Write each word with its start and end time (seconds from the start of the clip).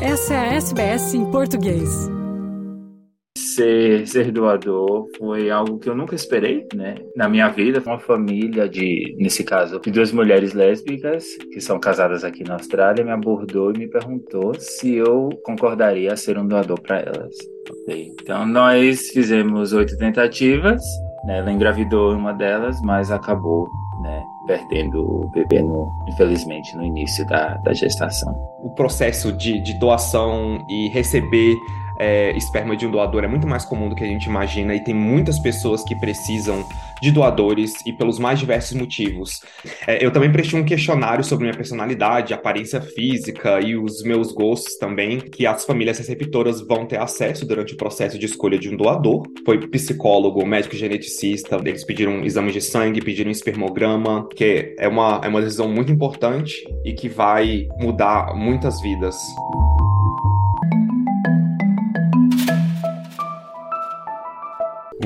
Essa 0.00 0.34
é 0.34 0.36
a 0.36 0.54
SBS 0.56 1.14
em 1.14 1.30
português. 1.30 1.88
Ser, 3.38 4.06
ser 4.06 4.30
doador 4.30 5.06
foi 5.16 5.50
algo 5.50 5.78
que 5.78 5.88
eu 5.88 5.94
nunca 5.94 6.14
esperei, 6.14 6.66
né? 6.74 6.96
Na 7.16 7.30
minha 7.30 7.48
vida, 7.48 7.82
uma 7.84 7.98
família 7.98 8.68
de, 8.68 9.16
nesse 9.18 9.42
caso, 9.42 9.80
de 9.80 9.90
duas 9.90 10.12
mulheres 10.12 10.52
lésbicas 10.52 11.24
que 11.50 11.62
são 11.62 11.80
casadas 11.80 12.24
aqui 12.24 12.44
na 12.44 12.54
Austrália 12.54 13.02
me 13.02 13.10
abordou 13.10 13.72
e 13.72 13.78
me 13.78 13.88
perguntou 13.88 14.52
se 14.58 14.96
eu 14.96 15.30
concordaria 15.42 16.12
a 16.12 16.16
ser 16.16 16.36
um 16.36 16.46
doador 16.46 16.78
para 16.82 17.00
elas. 17.00 17.34
Então, 17.88 18.44
nós 18.44 19.08
fizemos 19.08 19.72
oito 19.72 19.96
tentativas, 19.96 20.82
né? 21.24 21.38
ela 21.38 21.50
engravidou 21.50 22.12
uma 22.12 22.34
delas, 22.34 22.78
mas 22.82 23.10
acabou 23.10 23.66
né, 24.00 24.24
perdendo 24.46 25.00
o 25.00 25.28
bebê, 25.28 25.62
no, 25.62 25.92
infelizmente, 26.06 26.76
no 26.76 26.84
início 26.84 27.26
da, 27.26 27.56
da 27.56 27.72
gestação. 27.72 28.34
O 28.62 28.70
processo 28.70 29.32
de, 29.32 29.60
de 29.60 29.74
doação 29.74 30.64
e 30.68 30.88
receber 30.88 31.56
é, 31.98 32.36
esperma 32.36 32.76
de 32.76 32.86
um 32.86 32.90
doador 32.90 33.24
é 33.24 33.28
muito 33.28 33.46
mais 33.46 33.64
comum 33.64 33.88
do 33.88 33.94
que 33.94 34.04
a 34.04 34.06
gente 34.06 34.26
imagina 34.26 34.74
e 34.74 34.82
tem 34.82 34.94
muitas 34.94 35.38
pessoas 35.38 35.82
que 35.82 35.94
precisam 35.96 36.64
de 37.00 37.10
doadores 37.10 37.74
e 37.86 37.92
pelos 37.92 38.18
mais 38.18 38.38
diversos 38.38 38.72
motivos. 38.74 39.40
É, 39.86 40.04
eu 40.04 40.10
também 40.10 40.30
prestei 40.32 40.58
um 40.58 40.64
questionário 40.64 41.22
sobre 41.22 41.44
minha 41.46 41.56
personalidade, 41.56 42.32
aparência 42.32 42.80
física 42.80 43.60
e 43.60 43.76
os 43.76 44.02
meus 44.02 44.32
gostos 44.32 44.76
também, 44.76 45.18
que 45.20 45.46
as 45.46 45.64
famílias 45.64 45.98
receptoras 45.98 46.60
vão 46.60 46.86
ter 46.86 46.98
acesso 46.98 47.46
durante 47.46 47.74
o 47.74 47.76
processo 47.76 48.18
de 48.18 48.26
escolha 48.26 48.58
de 48.58 48.72
um 48.72 48.76
doador. 48.76 49.24
Foi 49.44 49.58
psicólogo, 49.68 50.44
médico 50.46 50.76
geneticista, 50.76 51.56
eles 51.64 51.84
pediram 51.84 52.24
exames 52.24 52.54
de 52.54 52.60
sangue, 52.60 53.02
pediram 53.02 53.30
espermograma, 53.30 54.28
que 54.34 54.74
é 54.78 54.88
uma, 54.88 55.20
é 55.22 55.28
uma 55.28 55.42
decisão 55.42 55.68
muito 55.68 55.92
importante 55.92 56.64
e 56.84 56.92
que 56.92 57.08
vai 57.08 57.68
mudar 57.78 58.34
muitas 58.34 58.80
vidas. 58.80 59.16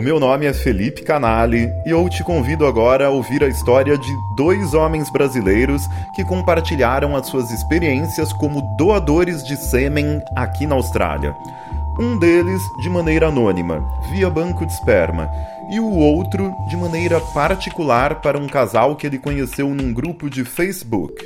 O 0.00 0.02
meu 0.02 0.18
nome 0.18 0.46
é 0.46 0.52
Felipe 0.54 1.02
Canali 1.02 1.70
e 1.84 1.90
eu 1.90 2.08
te 2.08 2.24
convido 2.24 2.64
agora 2.64 3.08
a 3.08 3.10
ouvir 3.10 3.44
a 3.44 3.48
história 3.48 3.98
de 3.98 4.10
dois 4.34 4.72
homens 4.72 5.10
brasileiros 5.10 5.86
que 6.14 6.24
compartilharam 6.24 7.14
as 7.14 7.26
suas 7.26 7.50
experiências 7.50 8.32
como 8.32 8.62
doadores 8.78 9.44
de 9.44 9.58
sêmen 9.58 10.22
aqui 10.34 10.66
na 10.66 10.74
Austrália. 10.74 11.36
Um 12.00 12.16
deles 12.16 12.62
de 12.78 12.88
maneira 12.88 13.28
anônima, 13.28 13.84
via 14.10 14.30
banco 14.30 14.64
de 14.64 14.72
esperma, 14.72 15.30
e 15.70 15.78
o 15.78 15.98
outro 15.98 16.50
de 16.66 16.74
maneira 16.74 17.20
particular 17.20 18.22
para 18.22 18.38
um 18.38 18.46
casal 18.46 18.96
que 18.96 19.06
ele 19.06 19.18
conheceu 19.18 19.68
num 19.68 19.92
grupo 19.92 20.30
de 20.30 20.42
Facebook. 20.42 21.22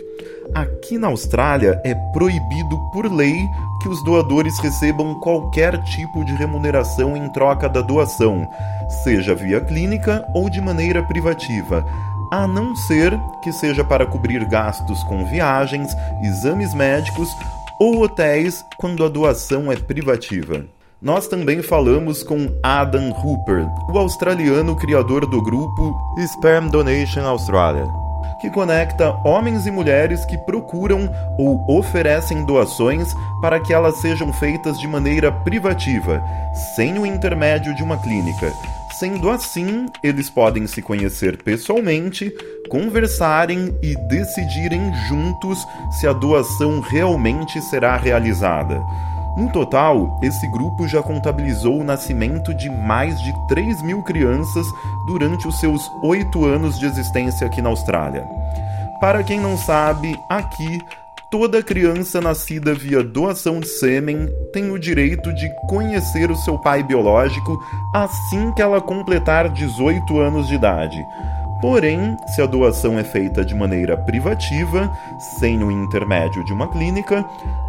Aqui 0.52 0.98
na 0.98 1.06
Austrália 1.06 1.80
é 1.84 1.94
proibido 2.12 2.76
por 2.92 3.06
lei 3.06 3.48
que 3.80 3.88
os 3.88 4.02
doadores 4.02 4.58
recebam 4.58 5.14
qualquer 5.20 5.80
tipo 5.84 6.24
de 6.24 6.34
remuneração 6.34 7.16
em 7.16 7.28
troca 7.28 7.68
da 7.68 7.80
doação, 7.80 8.44
seja 9.04 9.32
via 9.32 9.60
clínica 9.60 10.26
ou 10.34 10.50
de 10.50 10.60
maneira 10.60 11.04
privativa, 11.04 11.86
a 12.32 12.48
não 12.48 12.74
ser 12.74 13.16
que 13.44 13.52
seja 13.52 13.84
para 13.84 14.06
cobrir 14.06 14.44
gastos 14.44 15.04
com 15.04 15.24
viagens, 15.24 15.96
exames 16.20 16.74
médicos 16.74 17.28
ou 17.80 18.02
hotéis 18.02 18.64
quando 18.78 19.04
a 19.04 19.08
doação 19.08 19.70
é 19.70 19.76
privativa. 19.76 20.64
Nós 21.00 21.28
também 21.28 21.62
falamos 21.62 22.22
com 22.22 22.48
Adam 22.62 23.10
Hooper, 23.10 23.66
o 23.90 23.98
australiano 23.98 24.74
criador 24.76 25.26
do 25.26 25.42
grupo 25.42 25.94
Sperm 26.18 26.68
Donation 26.68 27.26
Australia 27.26 28.04
que 28.44 28.50
conecta 28.50 29.18
homens 29.24 29.66
e 29.66 29.70
mulheres 29.70 30.24
que 30.26 30.36
procuram 30.36 31.10
ou 31.38 31.64
oferecem 31.66 32.44
doações 32.44 33.14
para 33.40 33.58
que 33.58 33.72
elas 33.72 33.96
sejam 34.02 34.30
feitas 34.34 34.78
de 34.78 34.86
maneira 34.86 35.32
privativa, 35.32 36.22
sem 36.74 36.98
o 36.98 37.06
intermédio 37.06 37.74
de 37.74 37.82
uma 37.82 37.96
clínica. 37.96 38.52
Sendo 38.98 39.28
assim, 39.28 39.86
eles 40.04 40.30
podem 40.30 40.68
se 40.68 40.80
conhecer 40.80 41.42
pessoalmente, 41.42 42.32
conversarem 42.68 43.76
e 43.82 43.96
decidirem 44.06 44.94
juntos 45.08 45.58
se 45.90 46.06
a 46.06 46.12
doação 46.12 46.80
realmente 46.80 47.60
será 47.62 47.96
realizada. 47.96 48.80
No 49.36 49.50
total, 49.50 50.20
esse 50.22 50.46
grupo 50.46 50.86
já 50.86 51.02
contabilizou 51.02 51.80
o 51.80 51.84
nascimento 51.84 52.54
de 52.54 52.70
mais 52.70 53.20
de 53.20 53.32
3 53.48 53.82
mil 53.82 54.00
crianças 54.04 54.64
durante 55.08 55.48
os 55.48 55.58
seus 55.58 55.90
oito 56.04 56.44
anos 56.44 56.78
de 56.78 56.86
existência 56.86 57.48
aqui 57.48 57.60
na 57.60 57.70
Austrália. 57.70 58.24
Para 59.00 59.24
quem 59.24 59.40
não 59.40 59.58
sabe, 59.58 60.16
aqui 60.28 60.80
toda 61.34 61.64
criança 61.64 62.20
nascida 62.20 62.72
via 62.72 63.02
doação 63.02 63.58
de 63.58 63.66
sêmen 63.66 64.28
tem 64.52 64.70
o 64.70 64.78
direito 64.78 65.34
de 65.34 65.50
conhecer 65.66 66.30
o 66.30 66.36
seu 66.36 66.56
pai 66.56 66.80
biológico 66.80 67.60
assim 67.92 68.52
que 68.52 68.62
ela 68.62 68.80
completar 68.80 69.48
18 69.48 70.16
anos 70.20 70.46
de 70.46 70.54
idade. 70.54 70.96
Porém, 71.60 72.16
se 72.28 72.40
a 72.40 72.46
doação 72.46 72.96
é 73.00 73.02
feita 73.02 73.44
de 73.44 73.52
maneira 73.52 73.96
privativa, 73.96 74.88
sem 75.40 75.60
o 75.60 75.72
intermédio 75.72 76.44
de 76.44 76.52
uma 76.52 76.68
clínica, 76.68 77.24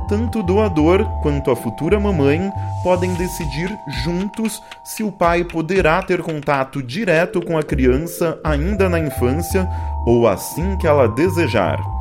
tanto 0.08 0.42
o 0.42 0.44
doador 0.44 1.04
quanto 1.24 1.50
a 1.50 1.56
futura 1.56 2.00
mamãe 2.00 2.52
podem 2.84 3.16
decidir 3.16 3.76
juntos 4.04 4.62
se 4.84 5.02
o 5.02 5.12
pai 5.12 5.44
poderá 5.44 6.04
ter 6.04 6.22
contato 6.22 6.84
direto 6.84 7.42
com 7.42 7.58
a 7.58 7.64
criança 7.64 8.40
ainda 8.44 8.88
na 8.88 9.00
infância 9.00 9.68
ou 10.06 10.28
assim 10.28 10.78
que 10.78 10.86
ela 10.86 11.08
desejar. 11.08 11.95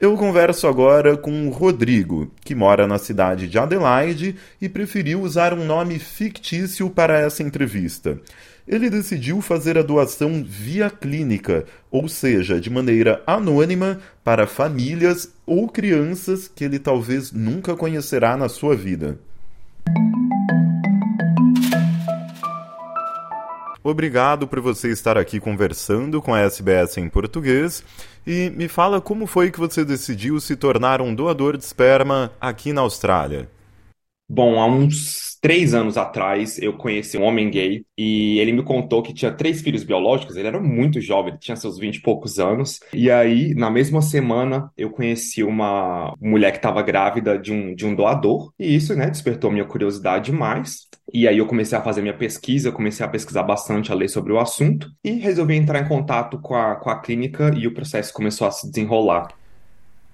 Eu 0.00 0.16
converso 0.16 0.66
agora 0.66 1.16
com 1.16 1.46
o 1.46 1.50
Rodrigo, 1.50 2.32
que 2.42 2.54
mora 2.54 2.86
na 2.86 2.98
cidade 2.98 3.46
de 3.46 3.58
Adelaide 3.58 4.34
e 4.60 4.68
preferiu 4.68 5.20
usar 5.20 5.52
um 5.52 5.64
nome 5.64 5.98
fictício 5.98 6.88
para 6.88 7.18
essa 7.18 7.42
entrevista 7.42 8.18
ele 8.70 8.88
decidiu 8.88 9.40
fazer 9.40 9.76
a 9.76 9.82
doação 9.82 10.44
via 10.46 10.88
clínica, 10.88 11.64
ou 11.90 12.08
seja, 12.08 12.60
de 12.60 12.70
maneira 12.70 13.20
anônima 13.26 13.98
para 14.22 14.46
famílias 14.46 15.34
ou 15.44 15.68
crianças 15.68 16.46
que 16.46 16.62
ele 16.62 16.78
talvez 16.78 17.32
nunca 17.32 17.74
conhecerá 17.74 18.36
na 18.36 18.48
sua 18.48 18.76
vida. 18.76 19.18
Obrigado 23.82 24.46
por 24.46 24.60
você 24.60 24.90
estar 24.90 25.18
aqui 25.18 25.40
conversando 25.40 26.22
com 26.22 26.32
a 26.32 26.40
SBS 26.42 26.96
em 26.98 27.08
português 27.08 27.82
e 28.26 28.50
me 28.50 28.68
fala 28.68 29.00
como 29.00 29.26
foi 29.26 29.50
que 29.50 29.58
você 29.58 29.84
decidiu 29.84 30.40
se 30.40 30.56
tornar 30.56 31.00
um 31.00 31.14
doador 31.14 31.56
de 31.56 31.64
esperma 31.64 32.32
aqui 32.40 32.72
na 32.72 32.82
Austrália. 32.82 33.48
Bom, 34.32 34.60
há 34.60 34.66
uns 34.66 35.36
três 35.42 35.74
anos 35.74 35.96
atrás 35.96 36.56
eu 36.62 36.74
conheci 36.74 37.18
um 37.18 37.24
homem 37.24 37.50
gay 37.50 37.84
e 37.98 38.38
ele 38.38 38.52
me 38.52 38.62
contou 38.62 39.02
que 39.02 39.12
tinha 39.12 39.32
três 39.32 39.60
filhos 39.60 39.82
biológicos. 39.82 40.36
Ele 40.36 40.46
era 40.46 40.60
muito 40.60 41.00
jovem, 41.00 41.32
ele 41.32 41.40
tinha 41.40 41.56
seus 41.56 41.80
vinte 41.80 41.96
e 41.96 42.00
poucos 42.00 42.38
anos. 42.38 42.78
E 42.94 43.10
aí, 43.10 43.52
na 43.56 43.68
mesma 43.68 44.00
semana, 44.00 44.70
eu 44.78 44.88
conheci 44.90 45.42
uma 45.42 46.14
mulher 46.20 46.52
que 46.52 46.58
estava 46.58 46.80
grávida 46.80 47.36
de 47.36 47.52
um, 47.52 47.74
de 47.74 47.84
um 47.84 47.92
doador. 47.92 48.52
E 48.56 48.72
isso, 48.72 48.94
né, 48.94 49.10
despertou 49.10 49.50
minha 49.50 49.64
curiosidade 49.64 50.30
mais. 50.30 50.88
E 51.12 51.26
aí 51.26 51.38
eu 51.38 51.46
comecei 51.46 51.76
a 51.76 51.82
fazer 51.82 52.00
minha 52.00 52.16
pesquisa, 52.16 52.70
comecei 52.70 53.04
a 53.04 53.08
pesquisar 53.08 53.42
bastante, 53.42 53.90
a 53.90 53.96
ler 53.96 54.08
sobre 54.08 54.32
o 54.32 54.38
assunto 54.38 54.88
e 55.02 55.10
resolvi 55.14 55.56
entrar 55.56 55.80
em 55.80 55.88
contato 55.88 56.38
com 56.40 56.54
a, 56.54 56.76
com 56.76 56.88
a 56.88 57.00
clínica 57.00 57.52
e 57.56 57.66
o 57.66 57.74
processo 57.74 58.14
começou 58.14 58.46
a 58.46 58.52
se 58.52 58.70
desenrolar. 58.70 59.39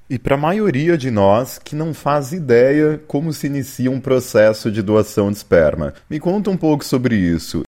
E 0.09 0.21
para 0.21 0.37
a 0.37 0.39
maioria 0.39 0.97
de 0.97 1.11
nós 1.11 1.59
que 1.59 1.75
não 1.75 1.93
faz 1.93 2.33
ideia 2.33 2.97
como 3.09 3.33
se 3.33 3.49
inicia 3.49 3.91
um 3.91 4.01
processo 4.01 4.71
de 4.71 4.81
doação 4.81 5.33
de 5.33 5.37
esperma, 5.37 5.95
me 6.09 6.21
conta 6.21 6.49
um 6.49 6.57
pouco 6.57 6.85
sobre 6.85 7.17
isso. 7.17 7.63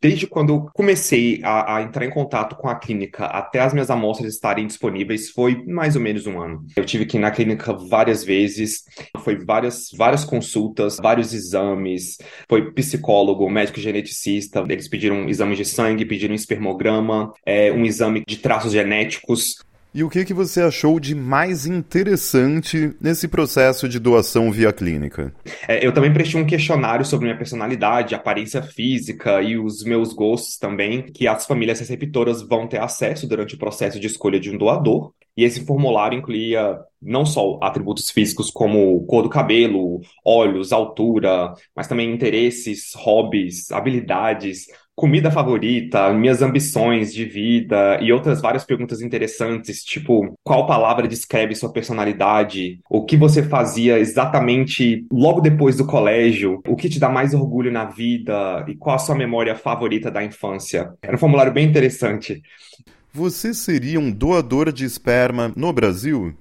Desde 0.00 0.28
quando 0.28 0.52
eu 0.52 0.66
comecei 0.72 1.40
a, 1.42 1.76
a, 1.76 1.82
entrar 1.82 2.04
em 2.04 2.10
contato 2.10 2.54
com 2.54 2.68
a 2.68 2.74
clínica 2.76 3.24
até 3.24 3.58
as 3.58 3.72
minhas 3.72 3.90
amostras 3.90 4.34
estarem 4.34 4.66
disponíveis, 4.66 5.30
foi 5.30 5.64
mais 5.64 5.96
ou 5.96 6.02
menos 6.02 6.24
um 6.26 6.40
ano. 6.40 6.64
Eu 6.76 6.84
tive 6.84 7.04
que 7.04 7.16
ir 7.16 7.20
na 7.20 7.32
clínica 7.32 7.72
várias 7.72 8.22
vezes, 8.22 8.84
foi 9.18 9.36
várias, 9.44 9.88
várias 9.96 10.24
consultas, 10.24 10.98
vários 11.02 11.32
exames, 11.32 12.18
foi 12.48 12.70
psicólogo, 12.72 13.50
médico 13.50 13.80
geneticista, 13.80 14.64
eles 14.68 14.88
pediram 14.88 15.28
exames 15.28 15.56
de 15.56 15.64
sangue, 15.64 16.04
pediram 16.04 16.34
espermograma, 16.34 17.32
é, 17.44 17.72
um 17.72 17.84
exame 17.84 18.22
de 18.24 18.36
traços 18.36 18.72
genéticos. 18.72 19.56
E 19.94 20.02
o 20.02 20.10
que, 20.10 20.24
que 20.24 20.34
você 20.34 20.60
achou 20.60 20.98
de 20.98 21.14
mais 21.14 21.66
interessante 21.66 22.92
nesse 23.00 23.28
processo 23.28 23.88
de 23.88 24.00
doação 24.00 24.50
via 24.50 24.72
clínica? 24.72 25.32
É, 25.68 25.86
eu 25.86 25.92
também 25.94 26.12
prestei 26.12 26.40
um 26.42 26.44
questionário 26.44 27.04
sobre 27.04 27.26
minha 27.26 27.38
personalidade, 27.38 28.12
aparência 28.12 28.60
física 28.60 29.40
e 29.40 29.56
os 29.56 29.84
meus 29.84 30.12
gostos 30.12 30.58
também, 30.58 31.02
que 31.02 31.28
as 31.28 31.46
famílias 31.46 31.78
receptoras 31.78 32.42
vão 32.42 32.66
ter 32.66 32.80
acesso 32.80 33.28
durante 33.28 33.54
o 33.54 33.58
processo 33.58 34.00
de 34.00 34.08
escolha 34.08 34.40
de 34.40 34.50
um 34.50 34.58
doador. 34.58 35.12
E 35.36 35.44
esse 35.44 35.64
formulário 35.64 36.18
incluía 36.18 36.76
não 37.00 37.24
só 37.24 37.60
atributos 37.62 38.10
físicos 38.10 38.50
como 38.50 39.04
cor 39.06 39.22
do 39.22 39.28
cabelo, 39.28 40.00
olhos, 40.24 40.72
altura, 40.72 41.54
mas 41.74 41.86
também 41.86 42.12
interesses, 42.12 42.92
hobbies, 42.96 43.70
habilidades, 43.70 44.66
comida 44.94 45.30
favorita, 45.30 46.12
minhas 46.12 46.40
ambições 46.40 47.12
de 47.12 47.24
vida 47.24 47.98
e 48.00 48.12
outras 48.12 48.40
várias 48.40 48.64
perguntas 48.64 49.00
interessantes, 49.00 49.84
tipo, 49.84 50.34
qual 50.42 50.66
palavra 50.66 51.08
descreve 51.08 51.54
sua 51.54 51.72
personalidade? 51.72 52.80
O 52.88 53.04
que 53.04 53.16
você 53.16 53.42
fazia 53.42 53.98
exatamente 53.98 55.06
logo 55.12 55.40
depois 55.40 55.76
do 55.76 55.86
colégio? 55.86 56.62
O 56.68 56.76
que 56.76 56.88
te 56.88 57.00
dá 57.00 57.08
mais 57.08 57.34
orgulho 57.34 57.72
na 57.72 57.84
vida? 57.84 58.64
E 58.68 58.74
qual 58.76 58.96
a 58.96 58.98
sua 58.98 59.14
memória 59.14 59.56
favorita 59.56 60.10
da 60.10 60.22
infância? 60.22 60.92
Era 61.02 61.16
um 61.16 61.18
formulário 61.18 61.52
bem 61.52 61.66
interessante. 61.66 62.42
Você 63.12 63.54
seria 63.54 64.00
um 64.00 64.10
doador 64.10 64.72
de 64.72 64.84
esperma 64.84 65.52
no 65.56 65.72
Brasil? 65.72 66.34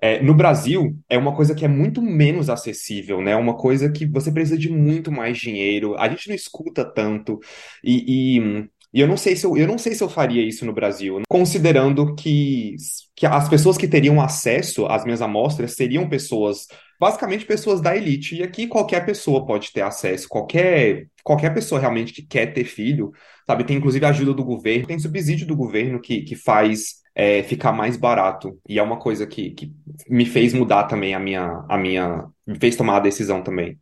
É, 0.00 0.22
no 0.22 0.34
Brasil, 0.34 0.98
é 1.08 1.16
uma 1.16 1.34
coisa 1.34 1.54
que 1.54 1.64
é 1.64 1.68
muito 1.68 2.02
menos 2.02 2.50
acessível, 2.50 3.22
né? 3.22 3.34
Uma 3.34 3.56
coisa 3.56 3.90
que 3.90 4.04
você 4.06 4.30
precisa 4.30 4.58
de 4.58 4.70
muito 4.70 5.10
mais 5.10 5.38
dinheiro. 5.38 5.96
A 5.98 6.08
gente 6.08 6.28
não 6.28 6.34
escuta 6.34 6.84
tanto. 6.84 7.40
E, 7.82 8.36
e, 8.38 8.68
e 8.92 9.00
eu 9.00 9.08
não 9.08 9.16
sei 9.16 9.34
se 9.36 9.46
eu, 9.46 9.56
eu 9.56 9.66
não 9.66 9.78
sei 9.78 9.94
se 9.94 10.02
eu 10.02 10.08
faria 10.08 10.42
isso 10.46 10.66
no 10.66 10.72
Brasil, 10.72 11.22
considerando 11.28 12.14
que, 12.14 12.76
que 13.14 13.26
as 13.26 13.48
pessoas 13.48 13.78
que 13.78 13.88
teriam 13.88 14.20
acesso 14.20 14.86
às 14.86 15.04
minhas 15.04 15.22
amostras 15.22 15.72
seriam 15.72 16.08
pessoas, 16.08 16.66
basicamente 17.00 17.46
pessoas 17.46 17.80
da 17.80 17.96
elite. 17.96 18.36
E 18.36 18.42
aqui 18.42 18.66
qualquer 18.66 19.04
pessoa 19.06 19.46
pode 19.46 19.72
ter 19.72 19.82
acesso, 19.82 20.28
qualquer, 20.28 21.08
qualquer 21.24 21.54
pessoa 21.54 21.80
realmente 21.80 22.12
que 22.12 22.22
quer 22.22 22.52
ter 22.52 22.64
filho, 22.64 23.12
sabe? 23.46 23.64
Tem 23.64 23.78
inclusive 23.78 24.04
ajuda 24.04 24.34
do 24.34 24.44
governo, 24.44 24.86
tem 24.86 24.98
subsídio 24.98 25.46
do 25.46 25.56
governo 25.56 26.00
que, 26.00 26.20
que 26.22 26.36
faz 26.36 27.05
é, 27.16 27.42
ficar 27.42 27.72
mais 27.72 27.96
barato. 27.96 28.60
E 28.68 28.78
é 28.78 28.82
uma 28.82 28.98
coisa 28.98 29.26
que, 29.26 29.50
que 29.50 29.72
me 30.06 30.26
fez 30.26 30.52
mudar 30.52 30.84
também 30.84 31.14
a 31.14 31.18
minha, 31.18 31.64
a 31.66 31.78
minha. 31.78 32.26
me 32.46 32.58
fez 32.58 32.76
tomar 32.76 32.98
a 32.98 33.00
decisão 33.00 33.42
também. 33.42 33.78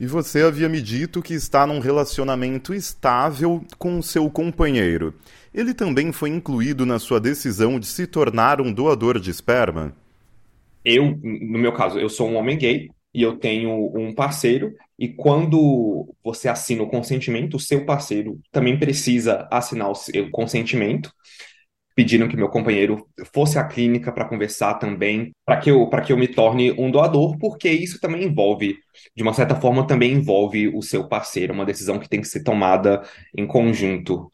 E 0.00 0.06
você 0.06 0.40
havia 0.40 0.66
me 0.66 0.80
dito 0.80 1.20
que 1.20 1.34
está 1.34 1.66
num 1.66 1.78
relacionamento 1.78 2.72
estável 2.72 3.62
com 3.76 3.98
o 3.98 4.02
seu 4.02 4.30
companheiro. 4.30 5.12
Ele 5.52 5.74
também 5.74 6.10
foi 6.10 6.30
incluído 6.30 6.86
na 6.86 6.98
sua 6.98 7.20
decisão 7.20 7.78
de 7.78 7.86
se 7.86 8.06
tornar 8.06 8.62
um 8.62 8.72
doador 8.72 9.20
de 9.20 9.30
esperma? 9.30 9.94
Eu, 10.82 11.18
no 11.22 11.58
meu 11.58 11.74
caso, 11.74 11.98
eu 11.98 12.08
sou 12.08 12.30
um 12.30 12.36
homem 12.36 12.56
gay 12.56 12.88
e 13.12 13.20
eu 13.20 13.36
tenho 13.36 13.92
um 13.94 14.14
parceiro, 14.14 14.72
e 14.98 15.08
quando 15.08 16.14
você 16.22 16.48
assina 16.48 16.82
o 16.82 16.88
consentimento, 16.88 17.56
o 17.56 17.60
seu 17.60 17.84
parceiro 17.84 18.40
também 18.52 18.78
precisa 18.78 19.48
assinar 19.50 19.90
o 19.90 19.94
seu 19.94 20.30
consentimento 20.30 21.12
pediram 22.00 22.26
que 22.26 22.36
meu 22.36 22.48
companheiro 22.48 23.06
fosse 23.30 23.58
à 23.58 23.64
clínica 23.64 24.10
para 24.10 24.24
conversar 24.24 24.76
também, 24.76 25.32
para 25.44 25.58
que 25.58 25.70
eu 25.70 25.86
para 25.86 26.00
que 26.00 26.10
eu 26.10 26.16
me 26.16 26.26
torne 26.26 26.72
um 26.72 26.90
doador, 26.90 27.36
porque 27.36 27.68
isso 27.68 28.00
também 28.00 28.24
envolve, 28.24 28.78
de 29.14 29.22
uma 29.22 29.34
certa 29.34 29.54
forma, 29.54 29.86
também 29.86 30.14
envolve 30.14 30.68
o 30.68 30.80
seu 30.80 31.06
parceiro, 31.06 31.52
uma 31.52 31.66
decisão 31.66 31.98
que 31.98 32.08
tem 32.08 32.22
que 32.22 32.26
ser 32.26 32.42
tomada 32.42 33.02
em 33.36 33.46
conjunto. 33.46 34.32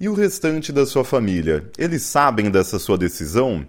E 0.00 0.08
o 0.08 0.14
restante 0.14 0.72
da 0.72 0.86
sua 0.86 1.04
família, 1.04 1.70
eles 1.76 2.04
sabem 2.04 2.50
dessa 2.50 2.78
sua 2.78 2.96
decisão? 2.96 3.66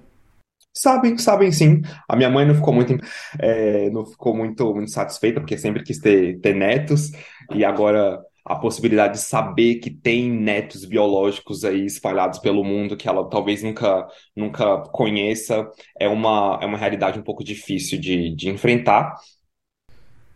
Sabem, 0.73 1.17
sabem 1.17 1.51
sim. 1.51 1.81
A 2.07 2.15
minha 2.15 2.29
mãe 2.29 2.45
não 2.47 2.55
ficou 2.55 2.73
muito, 2.73 2.95
é, 3.37 3.89
não 3.89 4.05
ficou 4.05 4.33
muito, 4.33 4.73
muito 4.73 4.91
satisfeita, 4.91 5.41
porque 5.41 5.57
sempre 5.57 5.83
quis 5.83 5.99
ter, 5.99 6.39
ter 6.39 6.55
netos, 6.55 7.11
e 7.53 7.65
agora 7.65 8.17
a 8.45 8.55
possibilidade 8.55 9.13
de 9.13 9.19
saber 9.19 9.75
que 9.75 9.89
tem 9.89 10.29
netos 10.29 10.85
biológicos 10.85 11.63
aí 11.63 11.85
espalhados 11.85 12.39
pelo 12.39 12.63
mundo 12.63 12.97
que 12.97 13.07
ela 13.07 13.29
talvez 13.29 13.63
nunca, 13.63 14.07
nunca 14.35 14.79
conheça 14.91 15.69
é 15.99 16.07
uma, 16.07 16.59
é 16.61 16.65
uma 16.65 16.77
realidade 16.77 17.19
um 17.19 17.23
pouco 17.23 17.43
difícil 17.43 17.99
de, 17.99 18.35
de 18.35 18.49
enfrentar. 18.49 19.15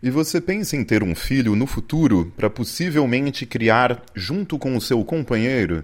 E 0.02 0.10
você 0.10 0.40
pensa 0.40 0.76
em 0.76 0.86
ter 0.86 1.04
um 1.04 1.16
filho 1.16 1.56
no 1.56 1.66
futuro 1.66 2.32
para 2.38 2.50
possivelmente 2.50 3.46
criar 3.46 4.02
junto 4.16 4.58
com 4.60 4.76
o 4.76 4.82
seu 4.82 5.04
companheiro? 5.04 5.84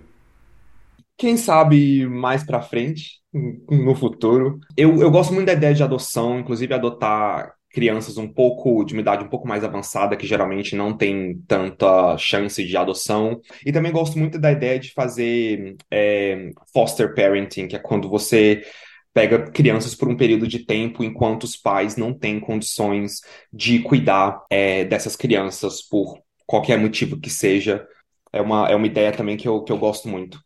Quem 1.17 1.35
sabe 1.35 2.05
mais 2.07 2.43
para 2.43 2.61
frente, 2.61 3.23
no 3.33 3.95
futuro. 3.95 4.59
Eu, 4.77 5.01
eu 5.01 5.09
gosto 5.09 5.33
muito 5.33 5.47
da 5.47 5.53
ideia 5.53 5.73
de 5.73 5.83
adoção, 5.83 6.39
inclusive 6.39 6.73
adotar 6.73 7.53
crianças 7.73 8.17
um 8.17 8.27
pouco 8.27 8.85
de 8.85 8.93
uma 8.93 9.01
idade 9.01 9.23
um 9.23 9.29
pouco 9.29 9.47
mais 9.47 9.63
avançada, 9.63 10.15
que 10.15 10.27
geralmente 10.27 10.75
não 10.75 10.95
tem 10.95 11.41
tanta 11.47 12.15
chance 12.17 12.63
de 12.63 12.77
adoção. 12.77 13.41
E 13.65 13.71
também 13.71 13.91
gosto 13.91 14.17
muito 14.17 14.37
da 14.39 14.51
ideia 14.51 14.79
de 14.79 14.93
fazer 14.93 15.75
é, 15.91 16.51
foster 16.71 17.15
parenting, 17.15 17.67
que 17.67 17.75
é 17.75 17.79
quando 17.79 18.07
você 18.07 18.63
pega 19.11 19.51
crianças 19.51 19.95
por 19.95 20.07
um 20.07 20.15
período 20.15 20.47
de 20.47 20.65
tempo 20.65 21.03
enquanto 21.03 21.43
os 21.43 21.55
pais 21.55 21.97
não 21.97 22.13
têm 22.13 22.39
condições 22.39 23.21
de 23.51 23.79
cuidar 23.79 24.43
é, 24.49 24.85
dessas 24.85 25.15
crianças 25.15 25.81
por 25.81 26.19
qualquer 26.45 26.77
motivo 26.77 27.19
que 27.19 27.29
seja. 27.29 27.85
É 28.31 28.41
uma, 28.41 28.67
é 28.69 28.75
uma 28.75 28.87
ideia 28.87 29.11
também 29.11 29.35
que 29.35 29.47
eu, 29.47 29.63
que 29.63 29.71
eu 29.71 29.77
gosto 29.77 30.07
muito. 30.07 30.39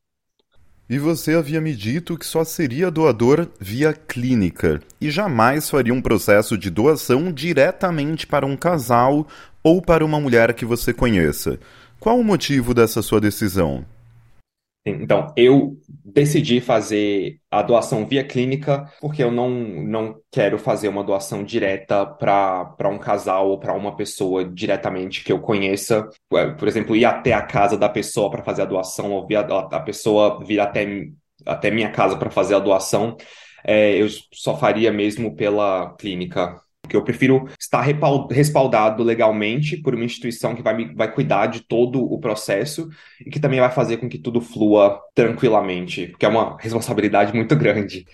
E 0.89 0.97
você 0.97 1.33
havia 1.33 1.59
me 1.59 1.75
dito 1.75 2.17
que 2.17 2.25
só 2.25 2.45
seria 2.45 2.89
doador 2.89 3.47
via 3.59 3.91
clínica 3.93 4.79
e 5.01 5.11
jamais 5.11 5.69
faria 5.69 5.93
um 5.93 6.01
processo 6.01 6.57
de 6.57 6.69
doação 6.69 7.29
diretamente 7.29 8.25
para 8.25 8.45
um 8.45 8.55
casal 8.55 9.27
ou 9.61 9.81
para 9.81 10.05
uma 10.05 10.19
mulher 10.19 10.53
que 10.53 10.63
você 10.63 10.93
conheça. 10.93 11.59
Qual 11.99 12.17
o 12.17 12.23
motivo 12.23 12.73
dessa 12.73 13.01
sua 13.01 13.19
decisão? 13.19 13.83
Então, 14.89 15.33
eu 15.35 15.77
decidi 16.05 16.59
fazer 16.61 17.39
a 17.51 17.61
doação 17.61 18.05
via 18.05 18.23
clínica 18.23 18.91
porque 18.99 19.23
eu 19.23 19.31
não, 19.31 19.49
não 19.49 20.15
quero 20.31 20.57
fazer 20.57 20.87
uma 20.87 21.03
doação 21.03 21.43
direta 21.43 22.05
para 22.05 22.89
um 22.89 22.97
casal 22.97 23.49
ou 23.49 23.59
para 23.59 23.73
uma 23.73 23.95
pessoa 23.95 24.45
diretamente 24.45 25.23
que 25.23 25.31
eu 25.31 25.39
conheça. 25.39 26.09
Por 26.29 26.67
exemplo, 26.67 26.95
ir 26.95 27.05
até 27.05 27.33
a 27.33 27.41
casa 27.41 27.77
da 27.77 27.89
pessoa 27.89 28.29
para 28.29 28.43
fazer 28.43 28.63
a 28.63 28.65
doação, 28.65 29.11
ou 29.11 29.27
via, 29.27 29.41
a 29.41 29.79
pessoa 29.79 30.43
vir 30.45 30.59
até, 30.59 31.07
até 31.45 31.69
minha 31.71 31.91
casa 31.91 32.17
para 32.17 32.29
fazer 32.29 32.55
a 32.55 32.59
doação. 32.59 33.15
É, 33.63 34.01
eu 34.01 34.07
só 34.33 34.57
faria 34.57 34.91
mesmo 34.91 35.35
pela 35.35 35.93
clínica 35.97 36.55
porque 36.87 36.95
eu 36.95 37.03
prefiro 37.03 37.49
estar 37.59 37.81
respaldado 37.81 39.03
legalmente 39.03 39.75
por 39.75 39.93
uma 39.93 40.05
instituição 40.05 40.55
que 40.55 40.61
vai, 40.61 40.75
me, 40.75 40.95
vai 40.95 41.11
cuidar 41.11 41.47
de 41.47 41.59
todo 41.59 42.01
o 42.01 42.17
processo 42.17 42.89
e 43.23 43.29
que 43.29 43.41
também 43.41 43.59
vai 43.59 43.69
fazer 43.69 43.97
com 43.97 44.07
que 44.07 44.17
tudo 44.17 44.39
flua 44.39 45.01
tranquilamente, 45.13 46.07
porque 46.07 46.25
é 46.25 46.29
uma 46.29 46.57
responsabilidade 46.57 47.33
muito 47.33 47.55
grande. 47.57 48.05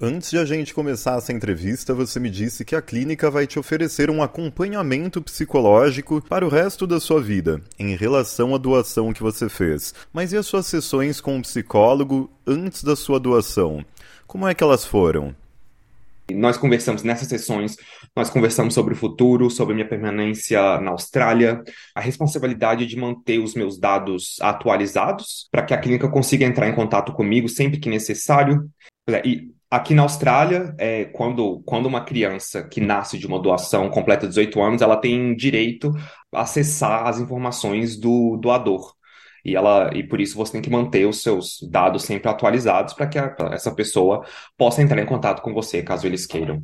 Antes 0.00 0.30
de 0.30 0.38
a 0.38 0.44
gente 0.44 0.72
começar 0.72 1.18
essa 1.18 1.32
entrevista, 1.32 1.92
você 1.92 2.18
me 2.20 2.30
disse 2.30 2.64
que 2.64 2.76
a 2.76 2.80
clínica 2.80 3.30
vai 3.30 3.46
te 3.46 3.58
oferecer 3.58 4.08
um 4.10 4.22
acompanhamento 4.22 5.20
psicológico 5.20 6.22
para 6.22 6.46
o 6.46 6.48
resto 6.48 6.86
da 6.86 7.00
sua 7.00 7.20
vida, 7.20 7.60
em 7.78 7.96
relação 7.96 8.54
à 8.54 8.58
doação 8.58 9.12
que 9.12 9.22
você 9.22 9.48
fez. 9.48 9.92
Mas 10.12 10.32
e 10.32 10.36
as 10.36 10.46
suas 10.46 10.66
sessões 10.66 11.20
com 11.20 11.36
o 11.36 11.42
psicólogo 11.42 12.30
antes 12.46 12.84
da 12.84 12.94
sua 12.94 13.18
doação? 13.18 13.84
Como 14.24 14.46
é 14.46 14.54
que 14.54 14.62
elas 14.62 14.84
foram? 14.84 15.34
Nós 16.32 16.58
conversamos 16.58 17.02
nessas 17.02 17.28
sessões, 17.28 17.76
nós 18.14 18.28
conversamos 18.28 18.74
sobre 18.74 18.92
o 18.92 18.96
futuro, 18.96 19.48
sobre 19.48 19.74
minha 19.74 19.88
permanência 19.88 20.78
na 20.80 20.90
Austrália, 20.90 21.62
a 21.94 22.00
responsabilidade 22.00 22.86
de 22.86 22.96
manter 22.96 23.38
os 23.38 23.54
meus 23.54 23.78
dados 23.78 24.36
atualizados 24.40 25.48
para 25.50 25.62
que 25.62 25.72
a 25.72 25.78
clínica 25.78 26.08
consiga 26.08 26.44
entrar 26.44 26.68
em 26.68 26.74
contato 26.74 27.12
comigo 27.12 27.48
sempre 27.48 27.80
que 27.80 27.88
necessário. 27.88 28.68
E 29.24 29.50
aqui 29.70 29.94
na 29.94 30.02
Austrália, 30.02 30.74
é, 30.78 31.06
quando, 31.06 31.62
quando 31.64 31.86
uma 31.86 32.04
criança 32.04 32.62
que 32.62 32.80
nasce 32.80 33.18
de 33.18 33.26
uma 33.26 33.40
doação 33.40 33.88
completa 33.88 34.28
18 34.28 34.60
anos, 34.60 34.82
ela 34.82 34.96
tem 34.96 35.34
direito 35.34 35.92
a 36.32 36.42
acessar 36.42 37.06
as 37.06 37.18
informações 37.18 37.98
do 37.98 38.36
doador 38.36 38.97
e 39.44 39.56
ela 39.56 39.90
e 39.94 40.02
por 40.02 40.20
isso 40.20 40.36
você 40.36 40.52
tem 40.52 40.62
que 40.62 40.70
manter 40.70 41.06
os 41.06 41.22
seus 41.22 41.58
dados 41.70 42.04
sempre 42.04 42.28
atualizados 42.28 42.94
para 42.94 43.06
que 43.06 43.18
a, 43.18 43.34
essa 43.52 43.74
pessoa 43.74 44.24
possa 44.56 44.82
entrar 44.82 45.00
em 45.00 45.06
contato 45.06 45.42
com 45.42 45.52
você 45.52 45.82
caso 45.82 46.06
eles 46.06 46.26
queiram. 46.26 46.62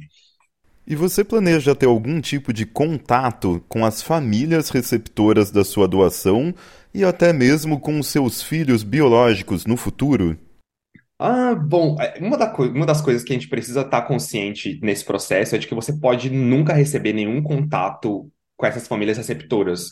E 0.86 0.94
você 0.94 1.24
planeja 1.24 1.74
ter 1.74 1.86
algum 1.86 2.20
tipo 2.20 2.52
de 2.52 2.66
contato 2.66 3.64
com 3.68 3.86
as 3.86 4.02
famílias 4.02 4.68
receptoras 4.68 5.50
da 5.50 5.64
sua 5.64 5.88
doação 5.88 6.54
e 6.92 7.02
até 7.02 7.32
mesmo 7.32 7.80
com 7.80 7.98
os 7.98 8.08
seus 8.08 8.42
filhos 8.42 8.82
biológicos 8.82 9.64
no 9.64 9.78
futuro? 9.78 10.38
Ah, 11.18 11.54
bom, 11.54 11.96
é, 12.00 12.18
uma, 12.20 12.36
da 12.36 12.54
uma 12.54 12.84
das 12.84 13.00
coisas 13.00 13.24
que 13.24 13.32
a 13.32 13.36
gente 13.36 13.48
precisa 13.48 13.80
estar 13.80 14.02
consciente 14.02 14.78
nesse 14.82 15.04
processo 15.04 15.54
é 15.54 15.58
de 15.58 15.66
que 15.66 15.74
você 15.74 15.92
pode 15.92 16.28
nunca 16.28 16.74
receber 16.74 17.12
nenhum 17.12 17.42
contato 17.42 18.30
com 18.56 18.66
essas 18.66 18.86
famílias 18.86 19.16
receptoras. 19.16 19.90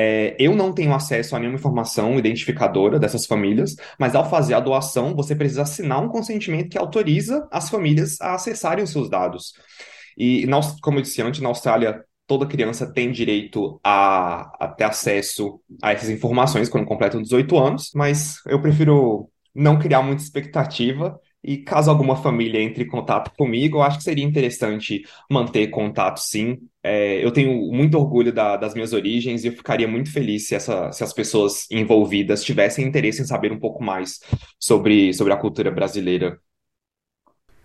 É, 0.00 0.36
eu 0.38 0.54
não 0.54 0.72
tenho 0.72 0.94
acesso 0.94 1.34
a 1.34 1.40
nenhuma 1.40 1.58
informação 1.58 2.16
identificadora 2.16 3.00
dessas 3.00 3.26
famílias, 3.26 3.74
mas 3.98 4.14
ao 4.14 4.30
fazer 4.30 4.54
a 4.54 4.60
doação, 4.60 5.12
você 5.12 5.34
precisa 5.34 5.62
assinar 5.62 6.00
um 6.00 6.08
consentimento 6.08 6.68
que 6.68 6.78
autoriza 6.78 7.48
as 7.50 7.68
famílias 7.68 8.20
a 8.20 8.34
acessarem 8.34 8.84
os 8.84 8.90
seus 8.90 9.10
dados. 9.10 9.54
E, 10.16 10.46
como 10.82 10.98
eu 10.98 11.02
disse 11.02 11.20
antes, 11.20 11.40
na 11.40 11.48
Austrália, 11.48 12.04
toda 12.28 12.46
criança 12.46 12.86
tem 12.86 13.10
direito 13.10 13.80
a, 13.82 14.66
a 14.66 14.68
ter 14.68 14.84
acesso 14.84 15.60
a 15.82 15.92
essas 15.92 16.10
informações 16.10 16.68
quando 16.68 16.86
completam 16.86 17.20
18 17.20 17.58
anos, 17.58 17.90
mas 17.92 18.36
eu 18.46 18.62
prefiro 18.62 19.28
não 19.52 19.80
criar 19.80 20.00
muita 20.02 20.22
expectativa 20.22 21.18
E 21.42 21.58
caso 21.58 21.90
alguma 21.90 22.16
família 22.16 22.60
entre 22.60 22.84
em 22.84 22.88
contato 22.88 23.30
comigo, 23.36 23.78
eu 23.78 23.82
acho 23.82 23.98
que 23.98 24.04
seria 24.04 24.24
interessante 24.24 25.04
manter 25.30 25.68
contato, 25.68 26.18
sim. 26.18 26.58
É, 26.82 27.24
eu 27.24 27.30
tenho 27.30 27.72
muito 27.72 27.96
orgulho 27.96 28.32
da, 28.32 28.56
das 28.56 28.74
minhas 28.74 28.92
origens 28.92 29.44
e 29.44 29.48
eu 29.48 29.52
ficaria 29.52 29.86
muito 29.86 30.10
feliz 30.12 30.48
se, 30.48 30.54
essa, 30.54 30.90
se 30.90 31.04
as 31.04 31.12
pessoas 31.12 31.70
envolvidas 31.70 32.42
tivessem 32.42 32.84
interesse 32.84 33.22
em 33.22 33.26
saber 33.26 33.52
um 33.52 33.58
pouco 33.58 33.82
mais 33.82 34.20
sobre, 34.58 35.12
sobre 35.14 35.32
a 35.32 35.36
cultura 35.36 35.70
brasileira. 35.70 36.38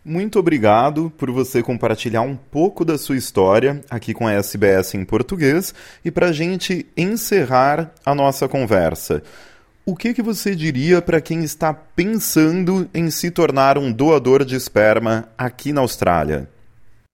Muito 0.06 0.38
obrigado 0.38 1.12
por 1.18 1.32
você 1.32 1.64
compartilhar 1.64 2.22
um 2.22 2.36
pouco 2.36 2.84
da 2.84 2.98
sua 2.98 3.16
história 3.16 3.82
aqui 3.90 4.14
com 4.14 4.28
a 4.28 4.34
SBS 4.34 4.96
em 4.96 5.06
português 5.06 5.74
e 6.04 6.12
para 6.12 6.28
a 6.28 6.32
gente 6.34 6.86
encerrar 6.98 7.90
a 8.06 8.14
nossa 8.14 8.50
conversa. 8.50 9.24
O 9.86 9.98
que, 9.98 10.14
que 10.14 10.22
você 10.22 10.56
diria 10.56 11.02
para 11.02 11.20
quem 11.20 11.44
está 11.44 11.74
pensando 11.74 12.90
em 12.94 13.10
se 13.10 13.30
tornar 13.30 13.78
um 13.78 13.92
doador 13.92 14.46
de 14.46 14.56
esperma 14.56 15.28
aqui 15.38 15.74
na 15.74 15.82
Austrália? 15.82 16.50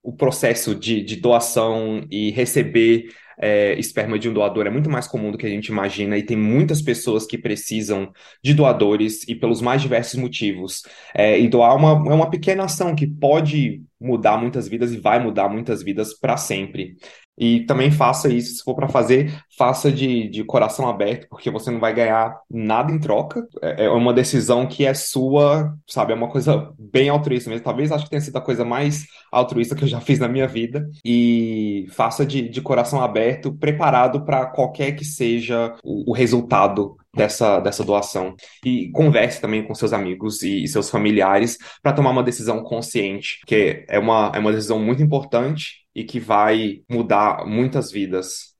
O 0.00 0.12
processo 0.12 0.72
de, 0.72 1.02
de 1.02 1.16
doação 1.16 2.06
e 2.08 2.30
receber 2.30 3.08
é, 3.40 3.76
esperma 3.76 4.18
de 4.20 4.28
um 4.28 4.32
doador 4.32 4.68
é 4.68 4.70
muito 4.70 4.88
mais 4.88 5.08
comum 5.08 5.32
do 5.32 5.38
que 5.38 5.46
a 5.46 5.50
gente 5.50 5.66
imagina 5.66 6.16
e 6.16 6.22
tem 6.22 6.36
muitas 6.36 6.80
pessoas 6.80 7.26
que 7.26 7.36
precisam 7.36 8.12
de 8.44 8.54
doadores 8.54 9.26
e 9.26 9.34
pelos 9.34 9.60
mais 9.60 9.82
diversos 9.82 10.14
motivos. 10.20 10.82
É, 11.12 11.40
e 11.40 11.48
doar 11.48 11.74
uma, 11.74 11.90
é 12.08 12.14
uma 12.14 12.30
pequena 12.30 12.64
ação 12.64 12.94
que 12.94 13.06
pode 13.06 13.82
mudar 14.00 14.38
muitas 14.38 14.68
vidas 14.68 14.92
e 14.92 14.96
vai 14.98 15.18
mudar 15.18 15.48
muitas 15.48 15.82
vidas 15.82 16.14
para 16.14 16.36
sempre. 16.36 16.96
E 17.40 17.60
também 17.60 17.90
faça 17.90 18.28
isso, 18.28 18.56
se 18.56 18.62
for 18.62 18.74
para 18.74 18.86
fazer, 18.86 19.32
faça 19.56 19.90
de, 19.90 20.28
de 20.28 20.44
coração 20.44 20.86
aberto, 20.86 21.26
porque 21.30 21.50
você 21.50 21.70
não 21.70 21.80
vai 21.80 21.94
ganhar 21.94 22.38
nada 22.50 22.92
em 22.92 22.98
troca. 22.98 23.48
É, 23.62 23.86
é 23.86 23.90
uma 23.90 24.12
decisão 24.12 24.66
que 24.66 24.84
é 24.84 24.92
sua, 24.92 25.74
sabe? 25.88 26.12
É 26.12 26.14
uma 26.16 26.28
coisa 26.28 26.70
bem 26.78 27.08
altruísta 27.08 27.48
mesmo. 27.48 27.64
Talvez 27.64 27.90
acho 27.90 28.04
que 28.04 28.10
tenha 28.10 28.20
sido 28.20 28.36
a 28.36 28.42
coisa 28.42 28.62
mais 28.62 29.06
altruísta 29.32 29.74
que 29.74 29.84
eu 29.84 29.88
já 29.88 30.00
fiz 30.00 30.18
na 30.18 30.28
minha 30.28 30.46
vida. 30.46 30.86
E 31.02 31.86
faça 31.92 32.26
de, 32.26 32.46
de 32.46 32.60
coração 32.60 33.00
aberto, 33.00 33.54
preparado 33.54 34.22
para 34.22 34.44
qualquer 34.44 34.92
que 34.92 35.04
seja 35.04 35.74
o, 35.82 36.10
o 36.10 36.14
resultado 36.14 36.96
dessa, 37.14 37.60
dessa 37.60 37.84
doação. 37.84 38.34
E 38.64 38.90
converse 38.92 39.40
também 39.40 39.66
com 39.66 39.74
seus 39.74 39.92
amigos 39.92 40.42
e, 40.42 40.64
e 40.64 40.68
seus 40.68 40.90
familiares 40.90 41.58
para 41.82 41.92
tomar 41.92 42.10
uma 42.10 42.22
decisão 42.22 42.62
consciente, 42.62 43.40
que 43.46 43.84
é 43.88 43.98
uma, 43.98 44.32
é 44.34 44.38
uma 44.38 44.52
decisão 44.52 44.78
muito 44.78 45.02
importante 45.02 45.80
e 45.94 46.04
que 46.04 46.20
vai 46.20 46.82
mudar 46.88 47.44
muitas 47.46 47.90
vidas. 47.90 48.50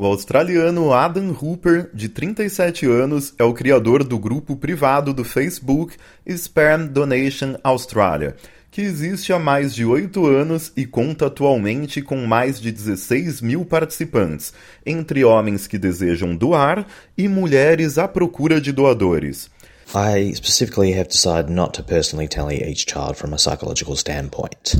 O 0.00 0.06
australiano 0.06 0.94
Adam 0.94 1.36
Hooper, 1.38 1.90
de 1.92 2.08
37 2.08 2.86
anos, 2.86 3.34
é 3.38 3.44
o 3.44 3.52
criador 3.52 4.02
do 4.02 4.18
grupo 4.18 4.56
privado 4.56 5.12
do 5.12 5.24
Facebook 5.24 5.94
Sperm 6.26 6.86
Donation 6.86 7.58
Australia, 7.62 8.34
que 8.70 8.80
existe 8.82 9.32
há 9.32 9.38
mais 9.38 9.74
de 9.74 9.84
oito 9.84 10.26
anos 10.26 10.72
e 10.76 10.86
conta 10.86 11.26
atualmente 11.26 12.00
com 12.00 12.16
mais 12.26 12.60
de 12.60 12.70
16 12.70 13.40
mil 13.40 13.64
participantes, 13.64 14.52
entre 14.86 15.24
homens 15.24 15.66
que 15.66 15.78
desejam 15.78 16.36
doar 16.36 16.86
e 17.18 17.26
mulheres 17.26 17.98
à 17.98 18.06
procura 18.06 18.60
de 18.60 18.72
doadores. 18.72 19.50
I 19.92 20.32
specifically 20.34 20.92
have 20.92 21.08
decided 21.08 21.50
not 21.50 21.72
to 21.72 21.82
personally 21.82 22.28
tally 22.28 22.62
each 22.62 22.86
child 22.86 23.16
from 23.16 23.34
a 23.34 23.38
psychological 23.38 23.96
standpoint, 23.96 24.76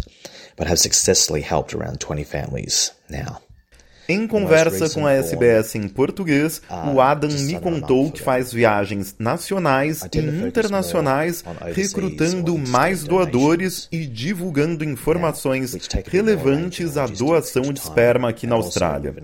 but 0.57 0.69
have 0.69 0.79
successfully 0.79 1.43
helped 1.43 1.75
around 1.75 1.99
20 1.99 2.23
families 2.23 2.93
now. 3.09 3.50
Em 4.11 4.27
conversa 4.27 4.91
com 4.91 5.07
a 5.07 5.13
SBS 5.13 5.77
em 5.77 5.87
português, 5.87 6.61
o 6.93 7.01
Adam 7.01 7.31
me 7.31 7.61
contou 7.61 8.11
que 8.11 8.21
faz 8.21 8.53
viagens 8.53 9.15
nacionais 9.17 10.03
e 10.13 10.19
internacionais 10.19 11.45
recrutando 11.73 12.59
mais 12.59 13.05
doadores 13.05 13.87
e 13.93 14.05
divulgando 14.05 14.83
informações 14.83 15.79
relevantes 16.09 16.97
à 16.97 17.07
doação 17.07 17.73
de 17.73 17.79
esperma 17.79 18.31
aqui 18.31 18.49
na 18.49 18.57
Austrália. 18.57 19.15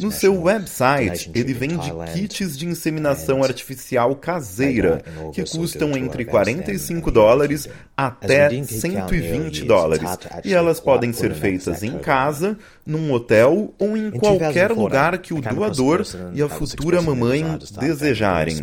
No 0.00 0.10
seu 0.10 0.40
website, 0.40 1.30
ele 1.34 1.52
vende 1.52 1.92
kits 2.14 2.56
de 2.56 2.64
inseminação 2.64 3.44
artificial 3.44 4.16
caseira, 4.16 5.02
que 5.34 5.44
custam 5.44 5.94
entre 5.94 6.24
45 6.24 7.10
dólares 7.10 7.68
até 7.94 8.48
120 8.64 9.66
dólares, 9.66 10.18
e 10.42 10.54
elas 10.54 10.80
podem 10.80 11.12
ser 11.12 11.34
feitas 11.34 11.82
em 11.82 11.98
casa, 11.98 12.56
num 12.86 13.12
hotel 13.12 13.74
ou 13.78 13.94
em 13.94 14.21
qualquer 14.22 14.70
lugar 14.70 15.18
que 15.18 15.34
o 15.34 15.40
doador 15.40 16.04
e 16.32 16.42
a 16.42 16.48
futura 16.48 17.02
mamãe 17.02 17.58
desejarem. 17.78 18.56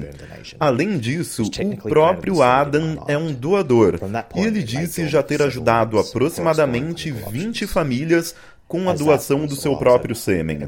Além 0.60 0.98
disso, 0.98 1.44
o 1.44 1.78
próprio 1.89 2.42
Adam 2.42 3.04
é 3.08 3.18
um 3.18 3.34
doador 3.34 4.00
e 4.36 4.39
ele 4.39 4.63
disse 4.63 5.08
já 5.08 5.22
ter 5.22 5.42
ajudado 5.42 6.00
aproximadamente 6.00 7.12
20 7.12 7.68
famílias 7.68 8.34
com 8.68 8.88
a 8.88 8.94
doação 8.94 9.48
do 9.48 9.56
seu 9.56 9.75
próprio 9.78 10.16
sêmen. 10.16 10.60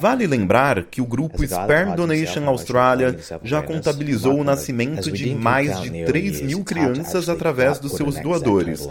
Vale 0.00 0.26
lembrar 0.26 0.84
que 0.84 1.02
o 1.02 1.06
grupo 1.06 1.46
Sperm 1.46 1.94
Donation 1.94 2.48
Australia 2.48 3.14
já 3.44 3.62
contabilizou 3.62 4.40
o 4.40 4.44
nascimento 4.44 5.12
de 5.12 5.34
mais 5.34 5.80
de 5.82 6.04
3 6.06 6.40
mil 6.40 6.64
crianças 6.64 7.28
através 7.28 7.78
dos 7.78 7.92
seus 7.92 8.18
doadores. 8.18 8.88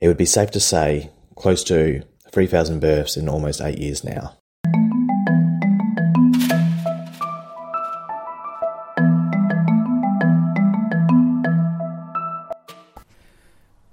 It 0.00 0.08
would 0.08 0.18
be 0.18 0.26
safe 0.26 0.52
to 0.52 0.60
say 0.60 1.10
close 1.34 1.64
to 1.64 2.06
3,000 2.34 2.80
births 2.80 3.16
in 3.16 3.28
almost 3.28 3.60
eight 3.60 3.78
years 3.78 4.02
now. 4.02 4.32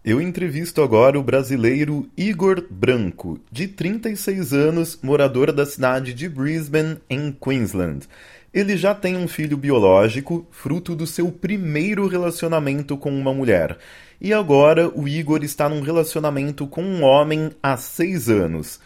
Eu 0.04 0.20
entrevisto 0.20 0.82
agora 0.82 1.20
o 1.20 1.24
brasileiro 1.24 2.10
Igor 2.18 2.66
Branco, 2.68 3.40
de 3.52 3.68
36 3.68 4.52
anos, 4.52 4.98
morador 5.04 5.52
da 5.52 5.64
cidade 5.64 6.12
de 6.12 6.28
Brisbane, 6.28 6.98
em 7.08 7.32
Queensland. 7.32 8.08
Ele 8.54 8.76
já 8.76 8.94
tem 8.94 9.16
um 9.16 9.30
filho 9.30 9.56
biológico, 9.56 10.46
fruto 10.52 10.94
do 10.94 11.08
seu 11.08 11.32
primeiro 11.32 12.06
relacionamento 12.08 12.98
com 12.98 13.10
uma 13.10 13.34
mulher. 13.34 13.78
E 14.20 14.34
agora 14.34 14.90
o 14.90 15.08
Igor 15.08 15.42
está 15.44 15.70
num 15.70 15.80
relacionamento 15.80 16.68
com 16.68 16.84
um 16.84 17.02
homem 17.02 17.52
há 17.64 17.78
seis 17.78 18.30
anos. 18.30 18.80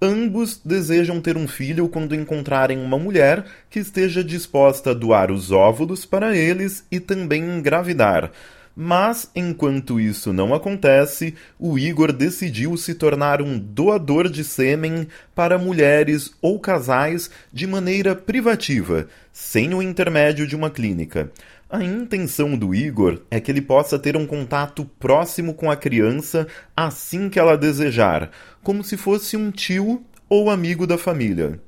Ambos 0.00 0.60
desejam 0.64 1.20
ter 1.20 1.36
um 1.36 1.46
filho 1.46 1.88
quando 1.88 2.16
encontrarem 2.16 2.76
uma 2.76 2.98
mulher 2.98 3.44
que 3.70 3.78
esteja 3.78 4.24
disposta 4.24 4.90
a 4.90 4.94
doar 4.94 5.30
os 5.30 5.52
óvulos 5.52 6.04
para 6.04 6.36
eles 6.36 6.84
e 6.90 6.98
também 6.98 7.44
engravidar. 7.44 8.32
Mas, 8.74 9.30
enquanto 9.34 10.00
isso 10.00 10.32
não 10.32 10.54
acontece, 10.54 11.34
o 11.58 11.78
Igor 11.78 12.12
decidiu 12.12 12.76
se 12.76 12.94
tornar 12.94 13.42
um 13.42 13.58
doador 13.58 14.30
de 14.30 14.42
sêmen 14.42 15.06
para 15.34 15.58
mulheres 15.58 16.32
ou 16.40 16.58
casais 16.58 17.30
de 17.52 17.66
maneira 17.66 18.14
privativa, 18.14 19.06
sem 19.30 19.74
o 19.74 19.82
intermédio 19.82 20.46
de 20.46 20.56
uma 20.56 20.70
clínica. 20.70 21.30
A 21.68 21.82
intenção 21.82 22.56
do 22.56 22.74
Igor 22.74 23.20
é 23.30 23.40
que 23.40 23.50
ele 23.50 23.62
possa 23.62 23.98
ter 23.98 24.16
um 24.16 24.26
contato 24.26 24.84
próximo 24.98 25.54
com 25.54 25.70
a 25.70 25.76
criança 25.76 26.46
assim 26.76 27.28
que 27.28 27.38
ela 27.38 27.56
desejar, 27.56 28.30
como 28.62 28.84
se 28.84 28.96
fosse 28.96 29.36
um 29.36 29.50
tio 29.50 30.02
ou 30.28 30.50
amigo 30.50 30.86
da 30.86 30.96
família. 30.96 31.58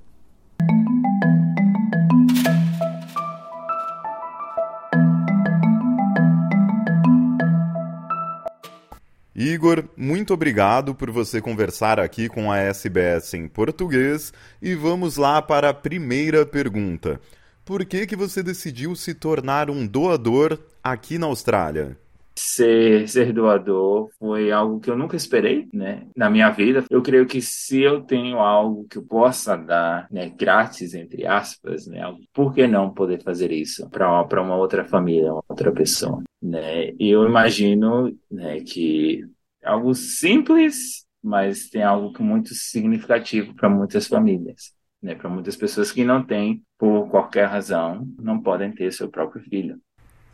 Igor, 9.37 9.88
muito 9.97 10.33
obrigado 10.33 10.95
por 10.95 11.11
você 11.11 11.41
conversar 11.41 11.99
aqui 11.99 12.29
com 12.29 12.53
a 12.53 12.59
SBS 12.59 13.35
em 13.35 13.49
português 13.49 14.33
e 14.62 14.76
vamos 14.76 15.17
lá 15.17 15.43
para 15.43 15.71
a 15.71 15.75
primeira 15.75 16.47
pergunta. 16.47 17.21
Por 17.64 17.85
que, 17.85 18.07
que 18.07 18.14
você 18.14 18.45
decidiu 18.45 18.95
se 18.95 19.12
tornar 19.12 19.71
um 19.71 19.85
doador 19.85 20.57
aqui 20.81 21.19
na 21.19 21.26
Austrália? 21.26 21.99
Ser, 22.37 23.09
ser 23.09 23.33
doador 23.33 24.11
foi 24.19 24.50
algo 24.50 24.81
que 24.81 24.91
eu 24.91 24.97
nunca 24.97 25.17
esperei, 25.17 25.69
né? 25.73 26.07
Na 26.17 26.29
minha 26.29 26.50
vida, 26.50 26.85
eu 26.91 27.00
creio 27.00 27.26
que 27.26 27.41
se 27.41 27.81
eu 27.81 28.03
tenho 28.03 28.38
algo 28.38 28.87
que 28.88 28.99
eu 28.99 29.05
possa 29.05 29.57
dar, 29.57 30.09
né, 30.11 30.31
grátis, 30.31 30.95
entre 30.95 31.26
aspas, 31.26 31.87
né, 31.87 32.00
por 32.33 32.53
que 32.53 32.67
não 32.67 32.93
poder 32.93 33.23
fazer 33.23 33.53
isso 33.53 33.88
para 33.88 34.43
uma 34.43 34.57
outra 34.57 34.85
família, 34.85 35.33
uma 35.33 35.45
outra 35.49 35.73
pessoa, 35.73 36.23
né? 36.43 36.91
E 36.99 37.09
eu 37.11 37.25
imagino, 37.25 38.12
né, 38.31 38.61
que 38.61 39.25
algo 39.62 39.95
simples, 39.95 41.07
mas 41.23 41.69
tem 41.71 41.83
algo 41.83 42.12
muito 42.23 42.53
significativo 42.55 43.55
para 43.55 43.69
muitas 43.69 44.09
famílias 44.09 44.75
né, 45.05 45.14
para 45.14 45.29
muitas 45.29 45.55
pessoas 45.55 45.93
que 45.93 46.03
não 46.03 46.25
têm, 46.25 46.64
por 46.79 47.11
qualquer 47.11 47.45
razão, 47.45 48.09
não 48.19 48.41
podem 48.41 48.73
ter 48.73 48.91
seu 48.91 49.11
próprio 49.11 49.43
filho. 49.43 49.79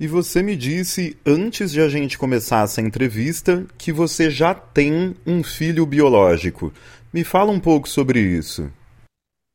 E 0.01 0.07
você 0.07 0.43
me 0.43 0.57
disse, 0.57 1.15
antes 1.27 1.71
de 1.71 1.83
a 1.83 1.87
gente 1.87 2.17
começar 2.17 2.65
essa 2.65 2.81
entrevista, 2.81 3.67
que 3.77 3.93
você 3.93 4.31
já 4.31 4.55
tem 4.55 5.15
um 5.27 5.45
filho 5.45 5.85
biológico. 5.85 6.73
Me 7.13 7.23
fala 7.23 7.53
um 7.53 7.61
pouco 7.61 7.87
sobre 7.87 8.19
isso. 8.19 8.73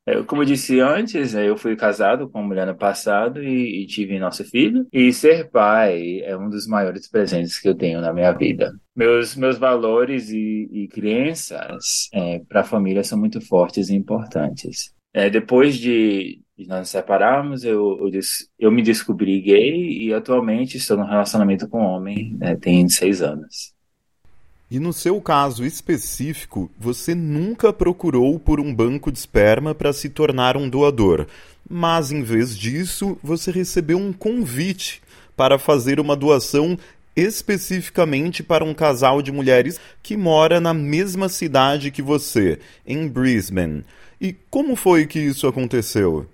É, 0.07 0.21
como 0.21 0.43
eu 0.43 0.45
disse 0.45 0.79
antes, 0.79 1.33
é, 1.33 1.49
eu 1.49 1.57
fui 1.57 1.75
casado 1.75 2.29
com 2.29 2.37
uma 2.37 2.47
mulher 2.47 2.67
no 2.67 2.75
passado 2.75 3.41
e, 3.41 3.81
e, 3.81 3.87
tive 3.87 4.19
nosso 4.19 4.43
filho. 4.45 4.85
E 4.93 5.11
ser 5.11 5.49
pai 5.49 6.21
é 6.21 6.37
um 6.37 6.47
dos 6.47 6.67
maiores 6.67 7.09
presentes 7.09 7.57
que 7.59 7.67
eu 7.67 7.73
tenho 7.73 7.99
na 7.99 8.13
minha 8.13 8.31
vida. 8.31 8.71
Meus, 8.95 9.35
meus 9.35 9.57
valores 9.57 10.29
e, 10.29 10.69
e 10.71 10.87
crenças 10.89 12.07
é, 12.13 12.37
para 12.47 12.61
a 12.61 12.63
família 12.63 13.03
são 13.03 13.17
muito 13.17 13.41
fortes 13.41 13.89
e 13.89 13.95
importantes. 13.95 14.93
É, 15.11 15.27
depois 15.27 15.75
de, 15.75 16.44
de, 16.57 16.67
nós 16.67 16.79
nos 16.79 16.89
separarmos, 16.89 17.63
eu, 17.63 17.99
eu, 17.99 18.19
eu, 18.59 18.71
me 18.71 18.81
descobri 18.81 19.41
gay 19.41 20.05
e 20.05 20.13
atualmente 20.13 20.77
estou 20.77 20.97
num 20.97 21.05
relacionamento 21.05 21.67
com 21.67 21.81
um 21.81 21.85
homem, 21.85 22.35
né, 22.37 22.55
tem 22.55 22.87
seis 22.87 23.21
anos. 23.21 23.73
E 24.69 24.79
no 24.79 24.91
seu 24.91 25.21
caso 25.21 25.63
específico, 25.63 26.71
você 26.79 27.13
nunca 27.13 27.71
procurou 27.71 28.39
por 28.39 28.59
um 28.59 28.73
banco 28.73 29.11
de 29.11 29.19
esperma 29.19 29.75
para 29.75 29.93
se 29.93 30.09
tornar 30.09 30.57
um 30.57 30.67
doador, 30.67 31.27
mas 31.69 32.11
em 32.11 32.23
vez 32.23 32.57
disso, 32.57 33.17
você 33.21 33.51
recebeu 33.51 33.97
um 33.97 34.11
convite 34.11 35.01
para 35.35 35.59
fazer 35.59 35.99
uma 35.99 36.15
doação 36.15 36.77
especificamente 37.15 38.43
para 38.43 38.63
um 38.63 38.73
casal 38.73 39.21
de 39.21 39.31
mulheres 39.31 39.79
que 40.03 40.17
mora 40.17 40.59
na 40.59 40.73
mesma 40.73 41.29
cidade 41.29 41.91
que 41.91 42.01
você, 42.01 42.59
em 42.85 43.07
Brisbane. 43.07 43.85
E 44.19 44.33
como 44.49 44.75
foi 44.75 45.05
que 45.05 45.19
isso 45.19 45.47
aconteceu? 45.47 46.27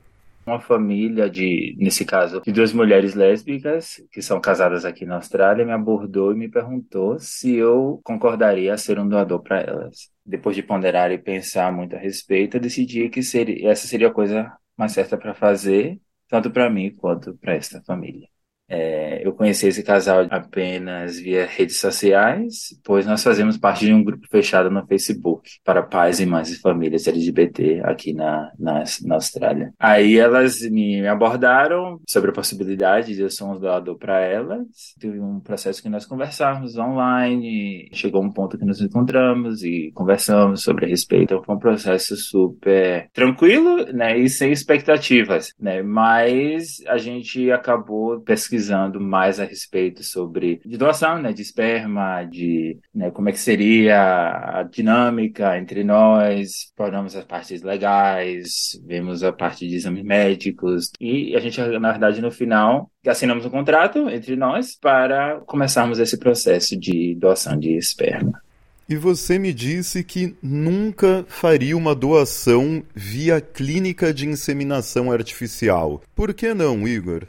Uma 0.46 0.60
família 0.60 1.30
de, 1.30 1.76
nesse 1.78 2.06
caso, 2.06 2.42
de 2.42 2.52
duas 2.52 2.74
mulheres 2.74 3.14
lésbicas 3.14 4.02
que 4.12 4.22
são 4.22 4.40
casadas 4.42 4.86
aqui 4.86 5.06
na 5.06 5.16
Austrália 5.16 5.66
me 5.66 5.72
abordou 5.72 6.32
e 6.32 6.36
me 6.36 6.50
perguntou 6.50 7.20
se 7.20 7.56
eu 7.56 8.02
concordaria 8.04 8.74
a 8.74 8.78
ser 8.78 9.00
um 9.00 9.08
doador 9.08 9.42
para 9.42 9.62
elas. 9.62 10.10
Depois 10.26 10.56
de 10.56 10.64
ponderar 10.64 11.12
e 11.12 11.18
pensar 11.18 11.72
muito 11.72 11.96
a 11.96 12.00
respeito, 12.00 12.58
eu 12.58 12.62
decidi 12.62 13.10
que 13.10 13.22
seria, 13.24 13.70
essa 13.70 13.88
seria 13.88 14.08
a 14.08 14.14
coisa 14.14 14.52
mais 14.78 14.92
certa 14.94 15.18
para 15.18 15.34
fazer, 15.34 16.00
tanto 16.28 16.52
para 16.52 16.70
mim 16.70 16.94
quanto 16.96 17.36
para 17.38 17.54
esta 17.56 17.82
família. 17.84 18.28
É, 18.72 19.28
eu 19.28 19.34
conheci 19.34 19.68
esse 19.68 19.84
casal 19.84 20.26
apenas 20.30 21.20
via 21.20 21.46
redes 21.46 21.78
sociais, 21.78 22.74
pois 22.86 23.06
nós 23.06 23.22
fazemos 23.22 23.58
parte 23.58 23.86
de 23.86 23.94
um 23.94 24.02
grupo 24.02 24.26
fechado 24.32 24.72
no 24.72 24.88
Facebook 24.88 25.50
para 25.62 25.84
pais 25.84 26.22
e 26.22 26.26
mães 26.26 26.50
e 26.50 26.62
famílias 26.62 27.06
LGBT 27.06 27.82
aqui 27.84 28.14
na, 28.14 28.50
na, 28.58 28.86
na 29.04 29.16
Austrália. 29.16 29.74
Aí 29.78 30.18
elas 30.18 30.62
me 30.62 31.06
abordaram 31.06 32.00
sobre 32.08 32.30
a 32.30 32.34
possibilidade 32.34 33.14
de 33.14 33.22
eu 33.22 33.30
ser 33.30 33.44
um 33.44 33.60
doador 33.60 33.98
para 33.98 34.22
elas. 34.22 34.66
Teve 34.98 35.20
um 35.20 35.42
processo 35.42 35.84
que 35.84 35.90
nós 35.90 36.06
conversamos 36.06 36.78
online, 36.78 37.90
chegou 37.92 38.24
um 38.24 38.32
ponto 38.32 38.58
que 38.58 38.64
nos 38.64 38.80
encontramos 38.80 39.64
e 39.64 39.92
conversamos 39.94 40.64
sobre 40.64 40.86
a 40.86 40.88
respeito. 40.88 41.24
Então 41.24 41.44
foi 41.44 41.56
um 41.56 41.60
processo 41.60 42.16
super 42.16 43.10
tranquilo, 43.12 43.92
né, 43.92 44.18
e 44.18 44.30
sem 44.30 44.54
expectativas, 44.54 45.54
né, 45.60 45.84
mas 45.84 46.78
a 46.88 46.98
gente 46.98 47.52
acabou 47.52 48.22
pesquisando 48.22 48.61
pesquisando 48.62 49.02
mais 49.02 49.40
a 49.40 49.46
respeito 49.46 50.04
sobre 50.04 50.62
de 50.66 50.78
doação, 50.78 51.20
né, 51.22 51.34
de 51.34 51.42
esperma, 51.42 52.24
de 52.24 52.78
né, 52.94 53.10
como 53.10 53.30
é 53.30 53.32
que 53.32 53.40
seria 53.40 54.60
a 54.60 54.64
dinâmica 54.64 55.58
entre 55.58 55.84
nós, 55.84 56.66
exploramos 56.66 57.16
as 57.16 57.26
partes 57.26 57.64
legais, 57.64 58.80
vemos 58.86 59.24
a 59.24 59.34
parte 59.34 59.68
de 59.68 59.76
exames 59.76 60.04
médicos 60.04 60.92
e 61.00 61.36
a 61.36 61.40
gente, 61.40 61.60
na 61.60 61.92
verdade, 61.92 62.22
no 62.22 62.32
final 62.32 62.90
assinamos 63.06 63.46
um 63.46 63.50
contrato 63.50 64.10
entre 64.10 64.36
nós 64.36 64.76
para 64.80 65.42
começarmos 65.48 65.98
esse 65.98 66.18
processo 66.18 66.80
de 66.80 67.16
doação 67.16 67.58
de 67.58 67.76
esperma. 67.76 68.40
E 68.88 68.96
você 68.96 69.40
me 69.40 69.54
disse 69.54 70.04
que 70.04 70.36
nunca 70.44 71.26
faria 71.28 71.78
uma 71.78 71.96
doação 71.96 72.84
via 72.94 73.40
clínica 73.40 74.14
de 74.14 74.28
inseminação 74.28 75.12
artificial. 75.12 76.02
Por 76.14 76.34
que 76.34 76.54
não, 76.54 76.86
Igor? 76.86 77.26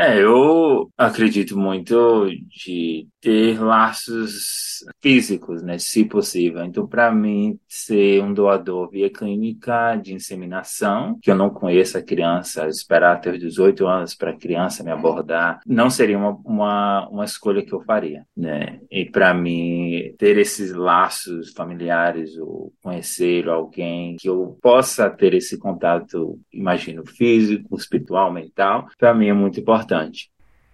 É, 0.00 0.18
eu 0.18 0.90
acredito 0.96 1.58
muito 1.58 2.26
de 2.48 3.06
ter 3.20 3.62
laços 3.62 4.82
físicos, 4.98 5.62
né, 5.62 5.76
se 5.76 6.06
possível. 6.06 6.64
Então, 6.64 6.86
para 6.86 7.12
mim, 7.12 7.58
ser 7.68 8.22
um 8.22 8.32
doador 8.32 8.88
via 8.90 9.10
clínica 9.10 9.96
de 9.96 10.14
inseminação, 10.14 11.18
que 11.20 11.30
eu 11.30 11.34
não 11.34 11.50
conheço 11.50 11.98
a 11.98 12.02
criança, 12.02 12.66
esperar 12.66 13.16
até 13.16 13.30
os 13.30 13.38
18 13.38 13.86
anos 13.86 14.14
para 14.14 14.30
a 14.30 14.36
criança 14.38 14.82
me 14.82 14.90
abordar, 14.90 15.60
não 15.66 15.90
seria 15.90 16.16
uma, 16.16 16.30
uma, 16.46 17.08
uma 17.10 17.24
escolha 17.26 17.62
que 17.62 17.74
eu 17.74 17.82
faria, 17.82 18.24
né? 18.34 18.80
E 18.90 19.04
para 19.04 19.34
mim, 19.34 20.14
ter 20.16 20.38
esses 20.38 20.72
laços 20.72 21.52
familiares, 21.52 22.38
ou 22.38 22.72
conhecer 22.82 23.50
alguém 23.50 24.16
que 24.16 24.30
eu 24.30 24.56
possa 24.62 25.10
ter 25.10 25.34
esse 25.34 25.58
contato, 25.58 26.38
imagino, 26.50 27.04
físico, 27.04 27.76
espiritual, 27.76 28.32
mental, 28.32 28.86
para 28.98 29.12
mim 29.12 29.28
é 29.28 29.34
muito 29.34 29.60
importante. 29.60 29.89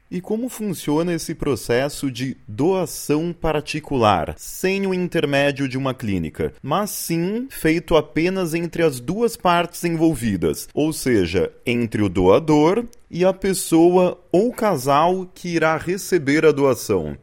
E 0.09 0.21
como 0.21 0.49
funciona 0.49 1.13
esse 1.13 1.35
processo 1.35 2.11
de 2.13 2.37
doação 2.47 3.33
particular, 3.33 4.35
sem 4.37 4.87
o 4.87 4.95
intermédio 4.95 5.69
de 5.69 5.77
uma 5.77 5.93
clínica, 5.93 6.53
mas 6.63 6.91
sim 6.91 7.49
feito 7.51 7.97
apenas 7.97 8.55
entre 8.55 8.85
as 8.85 9.01
duas 9.01 9.37
partes 9.37 9.83
envolvidas, 9.83 10.69
ou 10.73 10.93
seja, 10.93 11.53
entre 11.67 12.03
o 12.03 12.09
doador 12.09 12.87
e 13.11 13.25
a 13.25 13.33
pessoa 13.33 14.21
ou 14.31 14.53
casal 14.53 15.27
que 15.35 15.49
irá 15.49 15.77
receber 15.77 16.47
a 16.47 16.53
doação? 16.53 17.17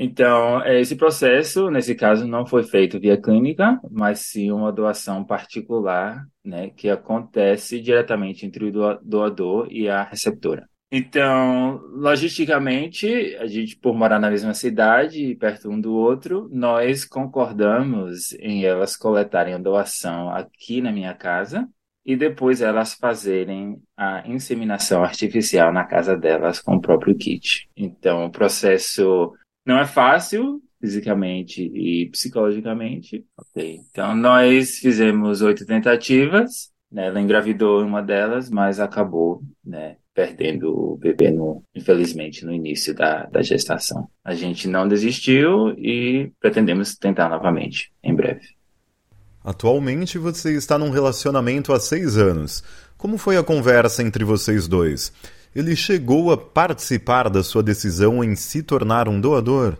Então, 0.00 0.64
esse 0.64 0.96
processo, 0.96 1.70
nesse 1.70 1.94
caso, 1.94 2.26
não 2.26 2.46
foi 2.46 2.62
feito 2.62 3.00
via 3.00 3.20
clínica, 3.20 3.78
mas 3.90 4.20
sim 4.20 4.50
uma 4.50 4.72
doação 4.72 5.24
particular, 5.24 6.24
né, 6.42 6.70
que 6.70 6.88
acontece 6.88 7.80
diretamente 7.80 8.46
entre 8.46 8.64
o 8.64 8.98
doador 9.02 9.66
e 9.70 9.88
a 9.88 10.04
receptora. 10.04 10.66
Então, 10.90 11.82
logisticamente, 11.92 13.36
a 13.36 13.46
gente, 13.46 13.76
por 13.76 13.94
morar 13.94 14.18
na 14.18 14.30
mesma 14.30 14.54
cidade, 14.54 15.34
perto 15.34 15.68
um 15.70 15.78
do 15.78 15.94
outro, 15.94 16.48
nós 16.50 17.04
concordamos 17.04 18.32
em 18.40 18.64
elas 18.64 18.96
coletarem 18.96 19.52
a 19.52 19.58
doação 19.58 20.30
aqui 20.30 20.80
na 20.80 20.90
minha 20.90 21.14
casa 21.14 21.68
e 22.06 22.16
depois 22.16 22.62
elas 22.62 22.94
fazerem 22.94 23.82
a 23.94 24.26
inseminação 24.26 25.04
artificial 25.04 25.70
na 25.70 25.84
casa 25.84 26.16
delas 26.16 26.58
com 26.58 26.76
o 26.76 26.80
próprio 26.80 27.14
kit. 27.14 27.68
Então, 27.76 28.24
o 28.24 28.30
processo 28.30 29.34
não 29.66 29.78
é 29.78 29.84
fácil, 29.84 30.62
fisicamente 30.80 31.62
e 31.62 32.08
psicologicamente. 32.08 33.26
Okay. 33.36 33.80
Então, 33.90 34.16
nós 34.16 34.78
fizemos 34.78 35.42
oito 35.42 35.66
tentativas. 35.66 36.72
Né? 36.90 37.08
Ela 37.08 37.20
engravidou 37.20 37.84
uma 37.84 38.02
delas, 38.02 38.48
mas 38.48 38.80
acabou 38.80 39.42
né, 39.62 39.98
perdendo 40.18 40.76
o 40.76 40.96
bebê, 40.96 41.30
no, 41.30 41.62
infelizmente, 41.72 42.44
no 42.44 42.52
início 42.52 42.92
da, 42.92 43.26
da 43.26 43.40
gestação. 43.40 44.10
A 44.24 44.34
gente 44.34 44.66
não 44.66 44.88
desistiu 44.88 45.68
e 45.78 46.32
pretendemos 46.40 46.96
tentar 46.96 47.28
novamente, 47.28 47.92
em 48.02 48.12
breve. 48.12 48.40
Atualmente 49.44 50.18
você 50.18 50.56
está 50.56 50.76
num 50.76 50.90
relacionamento 50.90 51.72
há 51.72 51.78
seis 51.78 52.16
anos. 52.16 52.64
Como 52.96 53.16
foi 53.16 53.36
a 53.36 53.44
conversa 53.44 54.02
entre 54.02 54.24
vocês 54.24 54.66
dois? 54.66 55.12
Ele 55.54 55.76
chegou 55.76 56.32
a 56.32 56.36
participar 56.36 57.30
da 57.30 57.44
sua 57.44 57.62
decisão 57.62 58.24
em 58.24 58.34
se 58.34 58.60
tornar 58.60 59.08
um 59.08 59.20
doador? 59.20 59.76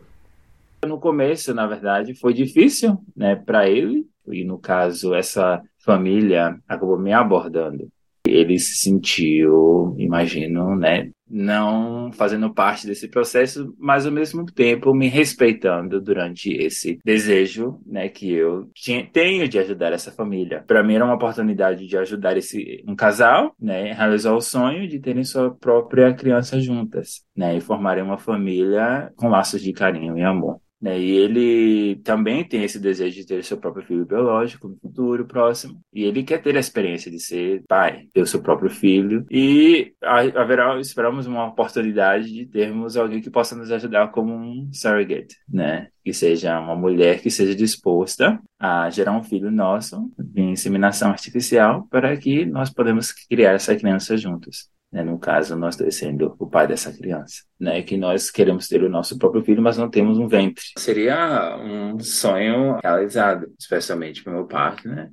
No 0.86 1.00
começo, 1.00 1.52
na 1.52 1.66
verdade, 1.66 2.14
foi 2.14 2.32
difícil, 2.32 2.96
né, 3.16 3.34
para 3.34 3.68
ele. 3.68 4.06
E 4.28 4.44
no 4.44 4.56
caso, 4.56 5.16
essa 5.16 5.60
família 5.78 6.56
acabou 6.68 6.96
me 6.96 7.12
abordando 7.12 7.90
ele 8.30 8.58
se 8.58 8.76
sentiu, 8.78 9.94
imagino, 9.98 10.76
né, 10.76 11.10
não 11.30 12.10
fazendo 12.12 12.52
parte 12.52 12.86
desse 12.86 13.08
processo, 13.08 13.74
mas 13.78 14.06
ao 14.06 14.12
mesmo 14.12 14.46
tempo 14.46 14.94
me 14.94 15.08
respeitando 15.08 16.00
durante 16.00 16.50
esse 16.52 16.98
desejo, 17.04 17.80
né, 17.86 18.08
que 18.08 18.32
eu 18.32 18.70
tinha, 18.74 19.06
tenho 19.12 19.48
de 19.48 19.58
ajudar 19.58 19.92
essa 19.92 20.10
família. 20.10 20.64
Para 20.66 20.82
mim 20.82 20.94
era 20.94 21.04
uma 21.04 21.14
oportunidade 21.14 21.86
de 21.86 21.96
ajudar 21.98 22.36
esse 22.36 22.82
um 22.86 22.96
casal, 22.96 23.54
né, 23.60 23.92
realizar 23.92 24.32
o 24.34 24.40
sonho 24.40 24.88
de 24.88 24.98
terem 24.98 25.24
sua 25.24 25.54
própria 25.54 26.14
criança 26.14 26.60
juntas, 26.60 27.22
né, 27.36 27.56
e 27.56 27.60
formarem 27.60 28.02
uma 28.02 28.18
família 28.18 29.12
com 29.16 29.28
laços 29.28 29.60
de 29.60 29.72
carinho 29.72 30.16
e 30.18 30.22
amor. 30.22 30.60
Né? 30.80 30.98
E 30.98 31.10
ele 31.10 31.96
também 32.04 32.44
tem 32.44 32.62
esse 32.62 32.78
desejo 32.78 33.16
de 33.16 33.26
ter 33.26 33.44
seu 33.44 33.56
próprio 33.58 33.84
filho 33.84 34.06
biológico 34.06 34.68
no 34.68 34.76
futuro 34.76 35.26
próximo. 35.26 35.80
E 35.92 36.04
ele 36.04 36.22
quer 36.22 36.40
ter 36.40 36.56
a 36.56 36.60
experiência 36.60 37.10
de 37.10 37.18
ser 37.18 37.62
pai, 37.68 38.06
ter 38.12 38.22
o 38.22 38.26
seu 38.26 38.40
próprio 38.40 38.70
filho. 38.70 39.26
E 39.30 39.92
haverá, 40.02 40.78
esperamos 40.80 41.26
uma 41.26 41.46
oportunidade 41.48 42.32
de 42.32 42.46
termos 42.46 42.96
alguém 42.96 43.20
que 43.20 43.30
possa 43.30 43.56
nos 43.56 43.70
ajudar 43.72 44.08
como 44.08 44.32
um 44.32 44.70
surrogate, 44.72 45.36
né? 45.48 45.88
Que 46.04 46.12
seja 46.12 46.58
uma 46.60 46.76
mulher 46.76 47.20
que 47.20 47.30
seja 47.30 47.54
disposta 47.54 48.40
a 48.58 48.88
gerar 48.90 49.12
um 49.12 49.22
filho 49.22 49.50
nosso 49.50 50.10
em 50.34 50.52
inseminação 50.52 51.10
artificial 51.10 51.86
para 51.90 52.16
que 52.16 52.44
nós 52.46 52.70
podemos 52.70 53.12
criar 53.12 53.52
essa 53.52 53.74
criança 53.76 54.16
juntos 54.16 54.68
né, 54.90 55.02
no 55.02 55.18
caso, 55.18 55.54
nós 55.54 55.76
dois 55.76 55.96
sendo 55.96 56.34
o 56.38 56.46
pai 56.46 56.66
dessa 56.66 56.92
criança, 56.92 57.42
né, 57.60 57.82
que 57.82 57.96
nós 57.96 58.30
queremos 58.30 58.68
ter 58.68 58.82
o 58.82 58.88
nosso 58.88 59.18
próprio 59.18 59.42
filho, 59.42 59.62
mas 59.62 59.76
não 59.76 59.90
temos 59.90 60.18
um 60.18 60.26
ventre. 60.26 60.64
Seria 60.78 61.56
um 61.58 61.98
sonho 62.00 62.78
realizado, 62.82 63.52
especialmente 63.58 64.22
para 64.22 64.32
meu 64.32 64.46
partner. 64.46 65.10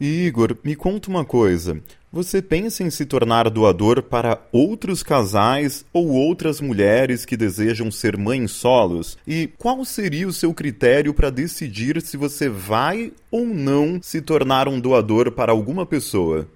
Igor, 0.00 0.56
me 0.62 0.76
conta 0.76 1.10
uma 1.10 1.24
coisa. 1.24 1.82
Você 2.12 2.40
pensa 2.40 2.84
em 2.84 2.88
se 2.88 3.04
tornar 3.04 3.50
doador 3.50 4.00
para 4.00 4.40
outros 4.52 5.02
casais 5.02 5.84
ou 5.92 6.08
outras 6.08 6.60
mulheres 6.60 7.24
que 7.24 7.36
desejam 7.36 7.90
ser 7.90 8.16
mães 8.16 8.52
solos? 8.52 9.18
E 9.26 9.50
qual 9.58 9.84
seria 9.84 10.28
o 10.28 10.32
seu 10.32 10.54
critério 10.54 11.12
para 11.12 11.30
decidir 11.30 12.00
se 12.00 12.16
você 12.16 12.48
vai 12.48 13.12
ou 13.30 13.44
não 13.44 13.98
se 14.00 14.22
tornar 14.22 14.68
um 14.68 14.80
doador 14.80 15.32
para 15.32 15.50
alguma 15.50 15.84
pessoa? 15.84 16.46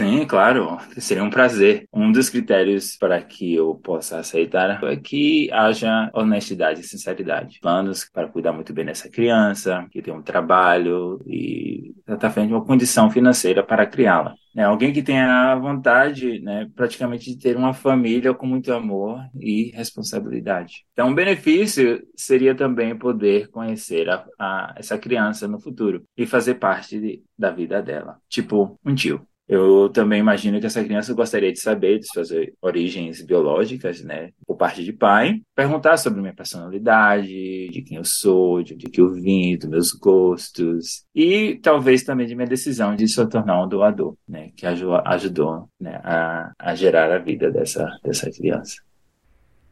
Sim, 0.00 0.24
claro, 0.26 0.78
seria 0.98 1.24
um 1.24 1.30
prazer. 1.30 1.88
Um 1.92 2.12
dos 2.12 2.30
critérios 2.30 2.96
para 2.96 3.20
que 3.20 3.54
eu 3.54 3.74
possa 3.74 4.20
aceitar 4.20 4.80
é 4.84 4.96
que 4.96 5.50
haja 5.50 6.08
honestidade 6.14 6.80
e 6.80 6.84
sinceridade. 6.84 7.58
Planos 7.60 8.08
para 8.08 8.28
cuidar 8.28 8.52
muito 8.52 8.72
bem 8.72 8.84
dessa 8.84 9.10
criança, 9.10 9.88
que 9.90 10.00
tem 10.00 10.14
um 10.14 10.22
trabalho 10.22 11.20
e 11.26 11.92
está 12.06 12.30
frente 12.30 12.52
uma 12.52 12.64
condição 12.64 13.10
financeira 13.10 13.60
para 13.64 13.86
criá-la. 13.86 14.34
É 14.56 14.62
alguém 14.62 14.92
que 14.92 15.02
tenha 15.02 15.52
a 15.52 15.56
vontade, 15.56 16.40
né, 16.40 16.68
praticamente 16.76 17.32
de 17.32 17.38
ter 17.38 17.56
uma 17.56 17.74
família 17.74 18.32
com 18.32 18.46
muito 18.46 18.72
amor 18.72 19.20
e 19.34 19.72
responsabilidade. 19.74 20.84
Então, 20.92 21.08
um 21.08 21.14
benefício 21.14 22.06
seria 22.16 22.54
também 22.54 22.96
poder 22.96 23.48
conhecer 23.48 24.08
a, 24.08 24.24
a, 24.38 24.74
essa 24.76 24.96
criança 24.96 25.48
no 25.48 25.60
futuro 25.60 26.04
e 26.16 26.24
fazer 26.24 26.54
parte 26.54 27.00
de, 27.00 27.22
da 27.36 27.50
vida 27.50 27.82
dela, 27.82 28.18
tipo 28.28 28.78
um 28.84 28.94
tio. 28.94 29.26
Eu 29.48 29.88
também 29.88 30.20
imagino 30.20 30.60
que 30.60 30.66
essa 30.66 30.84
criança 30.84 31.14
gostaria 31.14 31.50
de 31.50 31.58
saber 31.58 31.98
de 31.98 32.06
suas 32.06 32.28
origens 32.60 33.22
biológicas, 33.22 34.02
né, 34.02 34.30
por 34.46 34.56
parte 34.56 34.84
de 34.84 34.92
pai, 34.92 35.40
perguntar 35.54 35.96
sobre 35.96 36.20
minha 36.20 36.34
personalidade, 36.34 37.26
de 37.26 37.82
quem 37.82 37.96
eu 37.96 38.04
sou, 38.04 38.62
de 38.62 38.74
onde 38.74 38.86
que 38.86 39.00
eu 39.00 39.10
vim, 39.12 39.56
dos 39.56 39.68
meus 39.70 39.92
gostos. 39.92 41.04
E 41.14 41.58
talvez 41.62 42.02
também 42.02 42.26
de 42.26 42.34
minha 42.34 42.46
decisão 42.46 42.94
de 42.94 43.08
se 43.08 43.26
tornar 43.28 43.64
um 43.64 43.68
doador, 43.68 44.14
né, 44.28 44.50
que 44.54 44.66
ajudou 44.66 45.68
né, 45.80 45.98
a, 46.04 46.52
a 46.58 46.74
gerar 46.74 47.10
a 47.10 47.18
vida 47.18 47.50
dessa, 47.50 47.98
dessa 48.04 48.30
criança. 48.30 48.87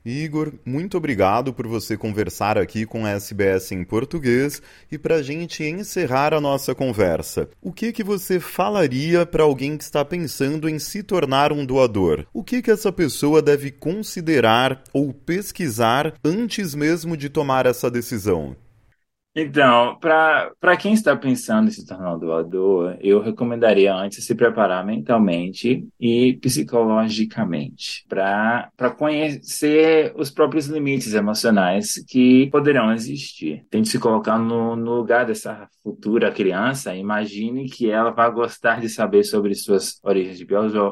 Igor, 0.08 0.52
muito 0.64 0.96
obrigado 0.96 1.52
por 1.52 1.66
você 1.66 1.96
conversar 1.96 2.56
aqui 2.56 2.86
com 2.86 3.04
a 3.04 3.10
SBS 3.10 3.72
em 3.72 3.82
português 3.82 4.62
e 4.90 4.96
para 4.96 5.16
a 5.16 5.22
gente 5.22 5.64
encerrar 5.64 6.32
a 6.32 6.40
nossa 6.40 6.76
conversa. 6.76 7.48
O 7.60 7.72
que 7.72 7.90
que 7.90 8.04
você 8.04 8.38
falaria 8.38 9.26
para 9.26 9.42
alguém 9.42 9.76
que 9.76 9.82
está 9.82 10.04
pensando 10.04 10.68
em 10.68 10.78
se 10.78 11.02
tornar 11.02 11.52
um 11.52 11.66
doador? 11.66 12.24
O 12.32 12.44
que 12.44 12.62
que 12.62 12.70
essa 12.70 12.92
pessoa 12.92 13.42
deve 13.42 13.72
considerar 13.72 14.80
ou 14.92 15.12
pesquisar 15.12 16.14
antes 16.24 16.72
mesmo 16.72 17.16
de 17.16 17.28
tomar 17.28 17.66
essa 17.66 17.90
decisão? 17.90 18.54
Então, 19.38 19.98
para 20.00 20.76
quem 20.78 20.94
está 20.94 21.14
pensando 21.14 21.68
em 21.68 21.70
se 21.70 21.84
tornar 21.84 22.14
um 22.14 22.18
doador, 22.18 22.96
eu 23.02 23.20
recomendaria 23.20 23.94
antes 23.94 24.24
se 24.24 24.34
preparar 24.34 24.82
mentalmente 24.82 25.86
e 26.00 26.38
psicologicamente 26.40 28.06
para 28.08 28.70
conhecer 28.96 30.14
os 30.16 30.30
próprios 30.30 30.68
limites 30.68 31.12
emocionais 31.12 32.02
que 32.08 32.48
poderão 32.50 32.90
existir. 32.94 33.62
Tente 33.68 33.90
se 33.90 33.98
colocar 33.98 34.38
no, 34.38 34.74
no 34.74 34.94
lugar 34.94 35.26
dessa 35.26 35.68
futura 35.82 36.32
criança, 36.32 36.96
imagine 36.96 37.68
que 37.68 37.90
ela 37.90 38.10
vai 38.10 38.30
gostar 38.32 38.80
de 38.80 38.88
saber 38.88 39.22
sobre 39.22 39.54
suas 39.54 40.00
origens 40.02 40.42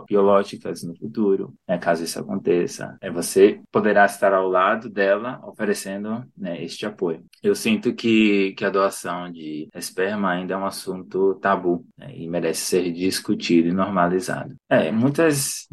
biológicas 0.06 0.84
no 0.84 0.94
futuro, 0.94 1.54
né, 1.66 1.78
caso 1.78 2.04
isso 2.04 2.20
aconteça. 2.20 2.96
É, 3.00 3.10
você 3.10 3.58
poderá 3.72 4.04
estar 4.04 4.34
ao 4.34 4.46
lado 4.48 4.90
dela 4.90 5.40
oferecendo 5.46 6.24
né, 6.36 6.62
este 6.62 6.84
apoio. 6.84 7.24
Eu 7.42 7.54
sinto 7.54 7.94
que 7.94 8.33
que, 8.56 8.64
a 8.64 8.70
doação 8.70 9.30
de 9.30 9.68
esperma 9.74 10.30
ainda 10.30 10.54
é 10.54 10.56
um 10.56 10.66
assunto 10.66 11.34
tabu 11.36 11.84
né, 11.98 12.12
e 12.14 12.28
merece 12.28 12.62
ser 12.62 12.92
discutido 12.92 13.68
e 13.68 13.72
normalizado. 13.72 14.54
É, 14.68 14.90
muitas 14.90 15.68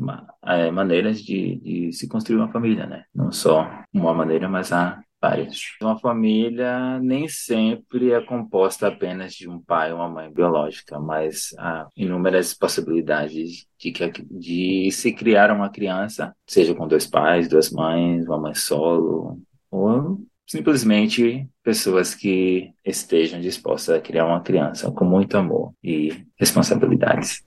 é, 0.46 0.72
maneiras 0.72 1.22
de, 1.22 1.58
de 1.58 1.94
se 1.94 2.08
construir 2.08 2.38
uma 2.38 2.52
família, 2.52 2.86
né? 2.86 3.04
Não 3.14 3.32
só 3.32 3.70
uma 3.94 4.14
maneira, 4.14 4.48
mas 4.50 4.72
há 4.72 5.02
várias. 5.22 5.62
Uma 5.82 5.98
família 6.00 7.00
nem 7.00 7.28
sempre 7.28 8.12
é 8.12 8.22
composta 8.22 8.88
apenas 8.88 9.34
de 9.34 9.48
um 9.48 9.62
pai 9.62 9.92
ou 9.92 10.00
uma 10.00 10.10
mãe 10.10 10.34
biológica, 10.34 11.00
mas 11.00 11.54
há 11.60 11.88
inúmeras 11.96 12.54
possibilidades 12.54 13.68
de, 13.78 13.92
que, 13.92 14.12
de 14.30 14.92
se 14.92 15.14
criar 15.14 15.52
uma 15.52 15.70
criança, 15.70 16.36
seja 16.48 16.74
com 16.74 16.88
dois 16.88 17.06
pais, 17.06 17.48
duas 17.48 17.70
mães, 17.70 18.26
uma 18.26 18.40
mãe 18.40 18.56
solo, 18.56 19.40
ou 19.70 20.20
simplesmente 20.52 21.48
pessoas 21.64 22.14
que 22.14 22.72
estejam 22.86 23.40
dispostas 23.40 23.96
a 23.96 24.02
criar 24.02 24.26
uma 24.26 24.42
criança 24.42 24.92
com 24.92 25.06
muito 25.06 25.38
amor 25.38 25.72
e 25.82 26.26
responsabilidades. 26.38 27.42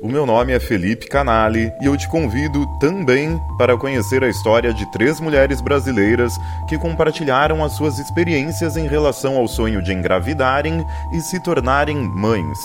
O 0.00 0.08
meu 0.08 0.24
nome 0.24 0.52
é 0.52 0.60
Felipe 0.60 1.06
Canali 1.06 1.70
e 1.82 1.86
eu 1.86 1.96
te 1.96 2.08
convido 2.08 2.66
também 2.78 3.38
para 3.58 3.76
conhecer 3.76 4.24
a 4.24 4.28
história 4.28 4.72
de 4.72 4.90
três 4.90 5.20
mulheres 5.20 5.60
brasileiras 5.60 6.34
que 6.66 6.78
compartilharam 6.78 7.62
as 7.62 7.72
suas 7.72 7.98
experiências 7.98 8.76
em 8.76 8.86
relação 8.86 9.36
ao 9.36 9.46
sonho 9.48 9.82
de 9.82 9.92
engravidarem 9.92 10.82
e 11.12 11.20
se 11.20 11.42
tornarem 11.42 11.96
mães. 11.96 12.58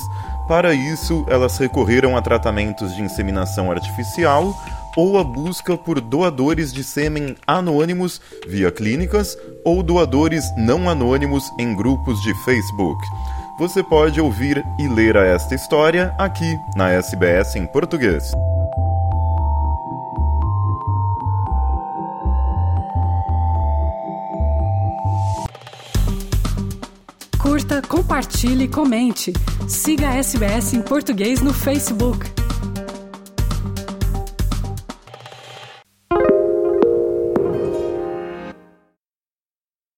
Para 0.49 0.73
isso, 0.73 1.23
elas 1.29 1.59
recorreram 1.59 2.17
a 2.17 2.23
tratamentos 2.23 2.95
de 2.95 3.03
inseminação 3.03 3.69
artificial 3.69 4.51
ou 4.97 5.19
a 5.19 5.23
busca 5.23 5.77
por 5.77 6.01
doadores 6.01 6.73
de 6.73 6.83
sêmen 6.83 7.35
anônimos 7.45 8.19
via 8.47 8.71
clínicas 8.71 9.38
ou 9.63 9.83
doadores 9.83 10.43
não 10.57 10.89
anônimos 10.89 11.43
em 11.59 11.75
grupos 11.75 12.19
de 12.23 12.33
Facebook. 12.43 12.99
Você 13.59 13.83
pode 13.83 14.19
ouvir 14.19 14.65
e 14.79 14.88
ler 14.88 15.15
esta 15.17 15.53
história 15.53 16.15
aqui 16.17 16.57
na 16.75 16.89
SBS 16.93 17.55
em 17.55 17.67
português. 17.67 18.33
Compartilhe, 27.89 28.67
comente. 28.67 29.34
Siga 29.67 30.10
a 30.10 30.17
SBS 30.17 30.75
em 30.75 30.82
português 30.84 31.41
no 31.41 31.52
Facebook. 31.52 32.23